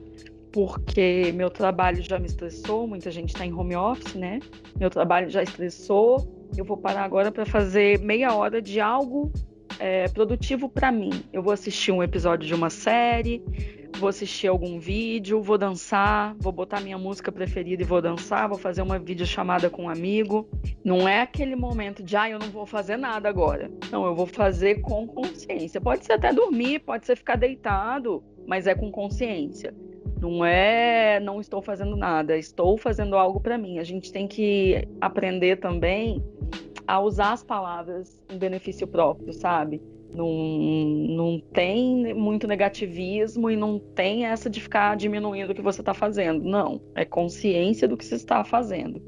porque 0.52 1.32
meu 1.36 1.50
trabalho 1.50 2.02
já 2.02 2.18
me 2.20 2.26
estressou, 2.26 2.88
muita 2.88 3.12
gente 3.12 3.30
está 3.30 3.46
em 3.46 3.54
home 3.54 3.76
office, 3.76 4.16
né? 4.16 4.40
Meu 4.78 4.90
trabalho 4.90 5.30
já 5.30 5.44
estressou, 5.44 6.28
eu 6.58 6.66
vou 6.66 6.76
parar 6.76 7.04
agora 7.04 7.32
para 7.32 7.46
fazer 7.46 8.00
meia 8.00 8.34
hora 8.34 8.62
de 8.62 8.82
algo 8.82 9.32
é, 9.80 10.08
produtivo 10.10 10.70
para 10.70 10.92
mim. 10.92 11.24
Eu 11.32 11.42
vou 11.42 11.54
assistir 11.54 11.92
um 11.92 12.04
episódio 12.04 12.46
de 12.46 12.54
uma 12.54 12.70
série, 12.70 13.42
vou 13.98 14.10
assistir 14.10 14.48
algum 14.48 14.80
vídeo, 14.80 15.42
vou 15.42 15.58
dançar, 15.58 16.36
vou 16.38 16.52
botar 16.52 16.82
minha 16.82 16.98
música 16.98 17.32
preferida 17.32 17.82
e 17.82 17.86
vou 17.86 18.02
dançar, 18.02 18.48
vou 18.48 18.58
fazer 18.58 18.82
uma 18.82 19.00
videochamada 19.00 19.70
com 19.70 19.84
um 19.84 19.90
amigo. 19.90 20.48
Não 20.84 21.08
é 21.08 21.22
aquele 21.22 21.56
momento 21.56 22.04
de, 22.04 22.16
ah, 22.16 22.30
eu 22.30 22.38
não 22.38 22.50
vou 22.50 22.66
fazer 22.66 22.98
nada 22.98 23.30
agora. 23.30 23.72
Não, 23.92 24.06
eu 24.06 24.14
vou 24.14 24.28
fazer 24.28 24.82
com 24.82 25.08
consciência. 25.08 25.80
Pode 25.82 26.06
ser 26.06 26.14
até 26.14 26.34
dormir, 26.34 26.80
pode 26.80 27.06
ser 27.06 27.16
ficar 27.16 27.38
deitado, 27.38 28.24
mas 28.46 28.68
é 28.68 28.76
com 28.76 28.92
consciência. 28.92 29.74
Não 30.22 30.44
é, 30.44 31.18
não 31.22 31.40
estou 31.40 31.62
fazendo 31.62 31.96
nada, 31.96 32.38
estou 32.38 32.78
fazendo 32.78 33.16
algo 33.16 33.40
para 33.40 33.58
mim. 33.58 33.80
A 33.80 33.84
gente 33.84 34.12
tem 34.12 34.28
que 34.28 34.86
aprender 35.00 35.58
também 35.58 36.22
a 36.90 37.00
usar 37.00 37.34
as 37.34 37.44
palavras 37.44 38.20
em 38.28 38.36
benefício 38.40 38.88
próprio, 38.88 39.32
sabe? 39.32 39.80
Não, 40.12 40.28
não 40.28 41.40
tem 41.40 42.16
muito 42.16 42.48
negativismo 42.48 43.48
e 43.48 43.56
não 43.56 43.78
tem 43.78 44.26
essa 44.26 44.50
de 44.50 44.60
ficar 44.60 44.98
diminuindo 44.98 45.52
o 45.52 45.54
que 45.54 45.62
você 45.62 45.82
está 45.84 45.94
fazendo. 45.94 46.44
Não, 46.44 46.82
é 46.96 47.06
consciência 47.06 47.88
do 47.88 47.96
que 47.96 48.04
você 48.04 48.16
está 48.16 48.44
fazendo. 48.44 49.00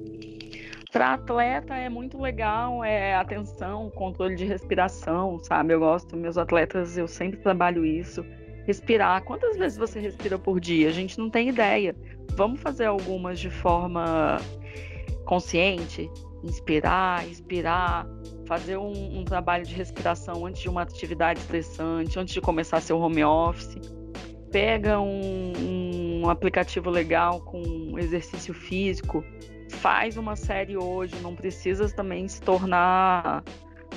Para 0.91 1.13
atleta 1.15 1.75
é 1.75 1.89
muito 1.89 2.19
legal, 2.19 2.83
é 2.83 3.15
atenção, 3.15 3.89
controle 3.89 4.35
de 4.35 4.45
respiração, 4.45 5.39
sabe? 5.39 5.73
Eu 5.73 5.79
gosto, 5.79 6.15
meus 6.15 6.37
atletas, 6.37 6.99
eu 6.99 7.07
sempre 7.07 7.39
trabalho 7.39 7.83
isso. 7.83 8.23
Respirar. 8.67 9.23
Quantas 9.23 9.57
vezes 9.57 9.75
você 9.75 9.99
respira 9.99 10.37
por 10.37 10.59
dia? 10.59 10.87
A 10.87 10.91
gente 10.91 11.17
não 11.17 11.31
tem 11.31 11.49
ideia. 11.49 11.95
Vamos 12.35 12.61
fazer 12.61 12.85
algumas 12.85 13.39
de 13.39 13.49
forma 13.49 14.37
consciente? 15.25 16.07
Inspirar, 16.43 17.27
expirar, 17.27 18.07
fazer 18.47 18.77
um, 18.77 19.19
um, 19.19 19.23
trabalho 19.23 19.65
de 19.65 19.73
respiração 19.73 20.45
antes 20.45 20.61
de 20.61 20.69
uma 20.69 20.81
atividade 20.81 21.39
estressante, 21.39 22.19
antes 22.19 22.33
de 22.33 22.41
começar 22.41 22.81
seu 22.81 22.99
home 22.99 23.23
office. 23.23 23.77
Pega 24.51 24.99
um, 24.99 26.21
um 26.23 26.29
aplicativo 26.29 26.89
legal 26.89 27.39
com 27.41 27.97
exercício 27.97 28.53
físico, 28.53 29.23
faz 29.69 30.17
uma 30.17 30.35
série 30.35 30.75
hoje, 30.75 31.15
não 31.21 31.35
precisa 31.35 31.87
também 31.89 32.27
se 32.27 32.41
tornar 32.41 33.43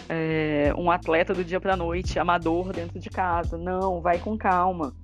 é, 0.09 0.73
um 0.77 0.91
atleta 0.91 1.35
do 1.35 1.45
dia 1.45 1.61
para 1.61 1.77
noite, 1.77 2.19
amador 2.19 2.73
dentro 2.73 2.99
de 2.99 3.11
casa. 3.11 3.57
Não, 3.57 4.01
vai 4.01 4.19
com 4.19 4.37
calma. 4.37 4.95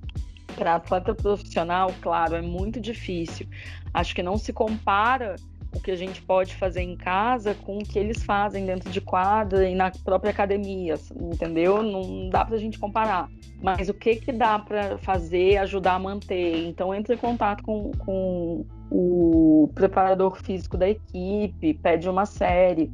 Para 0.57 0.77
atleta 0.77 1.15
profissional, 1.15 1.93
claro, 2.01 2.35
é 2.35 2.43
muito 2.43 2.81
difícil. 2.81 3.47
Acho 3.93 4.15
que 4.15 4.23
não 4.23 4.37
se 4.37 4.53
compara 4.53 5.37
o 5.73 5.81
que 5.81 5.91
a 5.91 5.97
gente 5.97 6.21
pode 6.23 6.55
fazer 6.57 6.83
em 6.83 6.97
casa 6.97 7.55
com 7.55 7.79
o 7.79 7.85
que 7.85 7.99
eles 7.99 8.23
fazem 8.25 8.67
dentro 8.67 8.91
de 8.91 9.01
quadra 9.01 9.69
e 9.69 9.75
na 9.75 9.91
própria 9.91 10.31
academia, 10.31 10.95
entendeu? 11.21 11.83
Não 11.83 12.29
dá 12.29 12.45
para 12.45 12.57
a 12.57 12.59
gente 12.59 12.79
comparar. 12.79 13.29
Mas 13.63 13.89
o 13.89 13.95
que 13.95 14.17
que 14.17 14.33
dá 14.33 14.59
para 14.59 14.99
fazer, 14.99 15.59
ajudar 15.59 15.95
a 15.95 15.99
manter? 15.99 16.67
Então 16.67 16.95
entre 16.95 17.15
em 17.15 17.19
contato 17.19 17.63
com, 17.63 17.93
com 17.99 18.65
o 18.91 19.71
preparador 19.75 20.37
físico 20.43 20.77
da 20.77 20.89
equipe, 20.89 21.75
pede 21.75 22.09
uma 22.09 22.27
série. 22.27 22.91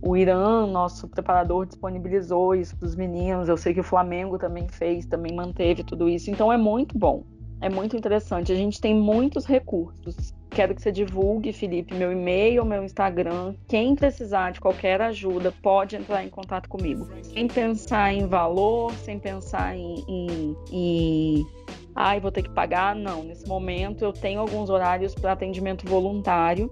O 0.00 0.16
Irã, 0.16 0.66
nosso 0.66 1.08
preparador, 1.08 1.66
disponibilizou 1.66 2.54
isso 2.54 2.76
para 2.76 2.86
os 2.86 2.94
meninos. 2.94 3.48
Eu 3.48 3.56
sei 3.56 3.72
que 3.72 3.80
o 3.80 3.84
Flamengo 3.84 4.38
também 4.38 4.68
fez, 4.68 5.06
também 5.06 5.34
manteve 5.34 5.82
tudo 5.82 6.08
isso. 6.08 6.30
Então 6.30 6.52
é 6.52 6.56
muito 6.56 6.98
bom. 6.98 7.24
É 7.60 7.70
muito 7.70 7.96
interessante. 7.96 8.52
A 8.52 8.54
gente 8.54 8.80
tem 8.80 8.94
muitos 8.94 9.46
recursos. 9.46 10.34
Quero 10.54 10.72
que 10.72 10.80
você 10.80 10.92
divulgue, 10.92 11.52
Felipe, 11.52 11.94
meu 11.94 12.12
e-mail, 12.12 12.64
meu 12.64 12.84
Instagram. 12.84 13.54
Quem 13.66 13.96
precisar 13.96 14.52
de 14.52 14.60
qualquer 14.60 15.00
ajuda 15.00 15.52
pode 15.60 15.96
entrar 15.96 16.24
em 16.24 16.28
contato 16.28 16.68
comigo. 16.68 17.08
Sem 17.22 17.48
pensar 17.48 18.12
em 18.12 18.28
valor, 18.28 18.92
sem 18.92 19.18
pensar 19.18 19.76
em, 19.76 20.04
em, 20.06 20.56
em 20.70 21.46
ai, 21.92 22.20
vou 22.20 22.30
ter 22.30 22.42
que 22.42 22.50
pagar. 22.50 22.94
Não, 22.94 23.24
nesse 23.24 23.48
momento 23.48 24.04
eu 24.04 24.12
tenho 24.12 24.40
alguns 24.40 24.70
horários 24.70 25.12
para 25.12 25.32
atendimento 25.32 25.88
voluntário 25.88 26.70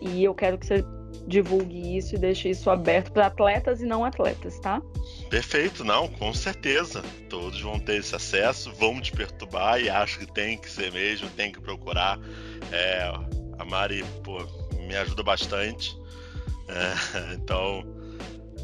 e 0.00 0.22
eu 0.22 0.32
quero 0.32 0.56
que 0.56 0.66
você 0.66 0.84
divulgue 1.26 1.96
isso 1.96 2.14
e 2.14 2.18
deixe 2.18 2.50
isso 2.50 2.70
aberto 2.70 3.10
para 3.10 3.26
atletas 3.26 3.80
e 3.80 3.86
não 3.86 4.04
atletas, 4.04 4.60
tá? 4.60 4.80
Perfeito, 5.34 5.82
não, 5.82 6.06
com 6.06 6.32
certeza. 6.32 7.02
Todos 7.28 7.60
vão 7.60 7.80
ter 7.80 7.96
esse 7.96 8.14
acesso, 8.14 8.72
vão 8.74 9.00
te 9.00 9.10
perturbar 9.10 9.80
e 9.80 9.90
acho 9.90 10.20
que 10.20 10.32
tem 10.32 10.56
que 10.56 10.70
ser 10.70 10.92
mesmo, 10.92 11.28
tem 11.30 11.50
que 11.50 11.60
procurar. 11.60 12.20
É, 12.70 13.12
A 13.58 13.64
Mari, 13.64 14.04
pô, 14.22 14.38
me 14.86 14.94
ajuda 14.94 15.24
bastante. 15.24 15.98
É, 16.68 17.34
então, 17.34 17.82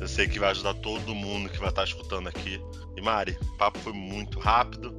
eu 0.01 0.07
sei 0.07 0.29
que 0.29 0.39
vai 0.39 0.51
ajudar 0.51 0.75
todo 0.75 1.13
mundo 1.13 1.49
que 1.49 1.59
vai 1.59 1.71
estar 1.71 1.83
escutando 1.83 2.29
aqui. 2.29 2.63
E 2.97 3.03
Mari, 3.03 3.37
o 3.43 3.57
papo 3.57 3.81
foi 3.81 3.93
muito 3.93 4.39
rápido 4.39 4.95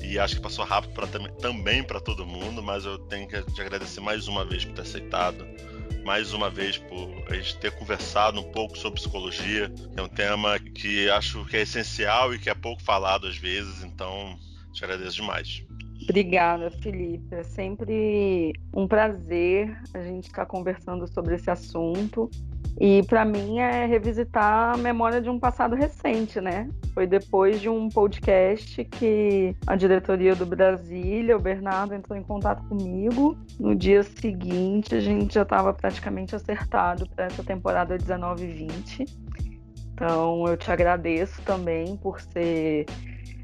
e 0.00 0.20
acho 0.20 0.36
que 0.36 0.40
passou 0.40 0.64
rápido 0.64 0.94
pra, 0.94 1.08
também 1.40 1.82
para 1.82 1.98
todo 1.98 2.24
mundo, 2.24 2.62
mas 2.62 2.84
eu 2.84 2.96
tenho 2.96 3.26
que 3.26 3.42
te 3.42 3.60
agradecer 3.60 4.00
mais 4.00 4.28
uma 4.28 4.44
vez 4.44 4.64
por 4.64 4.74
ter 4.74 4.82
aceitado, 4.82 5.44
mais 6.04 6.32
uma 6.32 6.50
vez 6.50 6.78
por 6.78 7.08
a 7.28 7.34
gente 7.34 7.56
ter 7.58 7.70
conversado 7.72 8.40
um 8.40 8.52
pouco 8.52 8.76
sobre 8.76 9.00
psicologia, 9.00 9.72
é 9.96 10.02
um 10.02 10.08
tema 10.08 10.58
que 10.58 11.08
acho 11.10 11.44
que 11.46 11.56
é 11.56 11.62
essencial 11.62 12.34
e 12.34 12.38
que 12.38 12.48
é 12.48 12.54
pouco 12.54 12.82
falado 12.82 13.26
às 13.26 13.36
vezes, 13.36 13.82
então 13.84 14.38
te 14.72 14.84
agradeço 14.84 15.16
demais. 15.16 15.64
Obrigada, 16.02 16.70
Felipe. 16.70 17.34
É 17.34 17.42
sempre 17.42 18.52
um 18.72 18.86
prazer 18.86 19.76
a 19.92 20.00
gente 20.00 20.28
estar 20.28 20.46
conversando 20.46 21.06
sobre 21.06 21.34
esse 21.34 21.50
assunto. 21.50 22.30
E 22.80 23.02
para 23.04 23.24
mim 23.24 23.58
é 23.58 23.86
revisitar 23.86 24.74
a 24.74 24.76
memória 24.76 25.20
de 25.20 25.28
um 25.28 25.38
passado 25.38 25.74
recente, 25.74 26.40
né? 26.40 26.70
Foi 26.94 27.06
depois 27.06 27.60
de 27.60 27.68
um 27.68 27.88
podcast 27.88 28.84
que 28.84 29.56
a 29.66 29.74
diretoria 29.74 30.34
do 30.34 30.46
Brasília, 30.46 31.36
o 31.36 31.40
Bernardo, 31.40 31.94
entrou 31.94 32.16
em 32.16 32.22
contato 32.22 32.62
comigo. 32.68 33.36
No 33.58 33.74
dia 33.74 34.02
seguinte, 34.02 34.94
a 34.94 35.00
gente 35.00 35.34
já 35.34 35.42
estava 35.42 35.72
praticamente 35.72 36.36
acertado 36.36 37.08
para 37.08 37.24
essa 37.24 37.42
temporada 37.42 37.98
19-20. 37.98 39.06
Então, 39.92 40.46
eu 40.46 40.56
te 40.56 40.70
agradeço 40.70 41.42
também 41.42 41.96
por 41.96 42.20
ser 42.20 42.86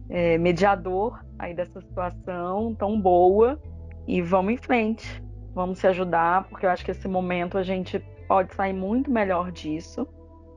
é, 0.09 0.39
mediador 0.39 1.25
aí 1.39 1.55
dessa 1.55 1.81
situação 1.81 2.75
tão 2.75 3.01
boa 3.01 3.61
e 4.07 4.23
vamos 4.23 4.53
em 4.53 4.57
frente, 4.57 5.23
vamos 5.55 5.79
se 5.79 5.87
ajudar, 5.87 6.45
porque 6.45 6.67
eu 6.67 6.71
acho 6.71 6.85
que 6.85 6.91
esse 6.91 7.09
momento 7.09 7.59
a 7.59 7.63
gente 7.63 7.99
pode 8.27 8.55
sair 8.55 8.73
muito 8.73 9.11
melhor 9.11 9.51
disso, 9.53 10.07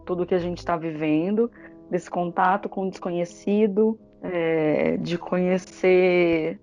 tudo 0.06 0.26
que 0.26 0.36
a 0.36 0.40
gente 0.40 0.60
está 0.60 0.78
vivendo, 0.78 1.52
desse 1.90 2.10
contato 2.10 2.68
com 2.68 2.88
o 2.88 2.90
desconhecido, 2.90 4.00
é, 4.22 4.98
de 4.98 5.18
conhecer 5.18 6.60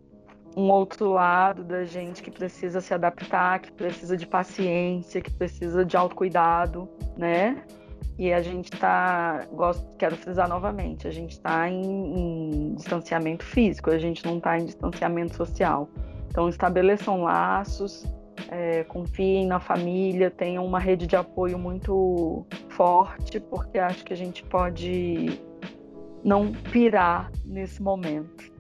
um 0.57 0.71
outro 0.71 1.13
lado 1.13 1.65
da 1.65 1.85
gente 1.85 2.23
que 2.23 2.31
precisa 2.31 2.81
se 2.81 2.95
adaptar, 2.95 3.61
que 3.61 3.73
precisa 3.73 4.17
de 4.17 4.27
paciência, 4.27 5.21
que 5.21 5.31
precisa 5.31 5.85
de 5.85 5.97
autocuidado, 5.97 6.89
né? 7.17 7.63
E 8.17 8.33
a 8.33 8.41
gente 8.41 8.73
está, 8.73 9.45
quero 9.99 10.17
frisar 10.17 10.49
novamente, 10.49 11.09
a 11.09 11.11
gente 11.11 11.33
está 11.33 11.69
em, 11.69 11.83
em, 11.83 12.75
distanciamento 12.75 13.45
físico, 13.45 13.91
a 13.91 13.99
gente 13.99 14.25
não 14.25 14.39
está 14.39 14.57
em 14.57 14.67
distanciamento 14.67 15.35
social. 15.35 15.89
Então 16.29 16.49
estabeleçam 16.49 17.25
laços, 17.25 18.07
é, 18.49 18.85
confiem 18.85 19.47
na 19.47 19.61
família, 19.61 20.31
tenham 20.31 20.65
uma 20.65 20.79
rede 20.79 21.07
de 21.07 21.17
apoio 21.17 21.59
muito 21.59 22.47
forte, 22.71 23.41
porque 23.41 23.79
acho 23.79 24.05
que 24.05 24.13
a 24.13 24.17
gente 24.17 24.43
pode 24.45 25.41
não 26.23 26.53
pirar 26.53 27.31
nesse 27.45 27.83
momento. 27.83 28.53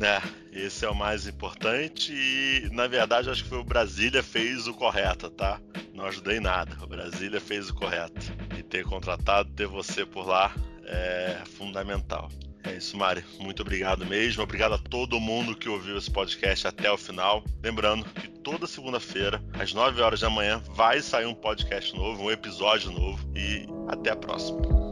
É, 0.00 0.20
esse 0.52 0.84
é 0.84 0.90
o 0.90 0.94
mais 0.94 1.26
importante 1.26 2.12
e, 2.12 2.68
na 2.72 2.86
verdade, 2.86 3.30
acho 3.30 3.42
que 3.42 3.48
foi 3.48 3.58
o 3.58 3.64
Brasília 3.64 4.22
fez 4.22 4.66
o 4.66 4.74
correto, 4.74 5.30
tá? 5.30 5.58
Não 5.94 6.04
ajudei 6.04 6.38
nada. 6.38 6.76
O 6.82 6.86
Brasília 6.86 7.40
fez 7.40 7.70
o 7.70 7.74
correto. 7.74 8.20
E 8.58 8.62
ter 8.62 8.84
contratado, 8.84 9.50
ter 9.52 9.66
você 9.66 10.04
por 10.04 10.26
lá 10.26 10.52
é 10.84 11.38
fundamental. 11.56 12.28
É 12.66 12.76
isso, 12.76 12.96
Mari. 12.96 13.24
Muito 13.38 13.62
obrigado 13.62 14.04
mesmo. 14.04 14.42
Obrigado 14.42 14.74
a 14.74 14.78
todo 14.78 15.20
mundo 15.20 15.56
que 15.56 15.68
ouviu 15.68 15.96
esse 15.96 16.10
podcast 16.10 16.66
até 16.66 16.90
o 16.90 16.98
final. 16.98 17.44
Lembrando 17.62 18.04
que 18.04 18.28
toda 18.28 18.66
segunda-feira, 18.66 19.42
às 19.58 19.72
9 19.72 20.00
horas 20.02 20.20
da 20.20 20.28
manhã, 20.28 20.60
vai 20.70 21.00
sair 21.00 21.26
um 21.26 21.34
podcast 21.34 21.94
novo, 21.94 22.24
um 22.24 22.30
episódio 22.30 22.90
novo. 22.90 23.24
E 23.36 23.66
até 23.88 24.10
a 24.10 24.16
próxima. 24.16 24.85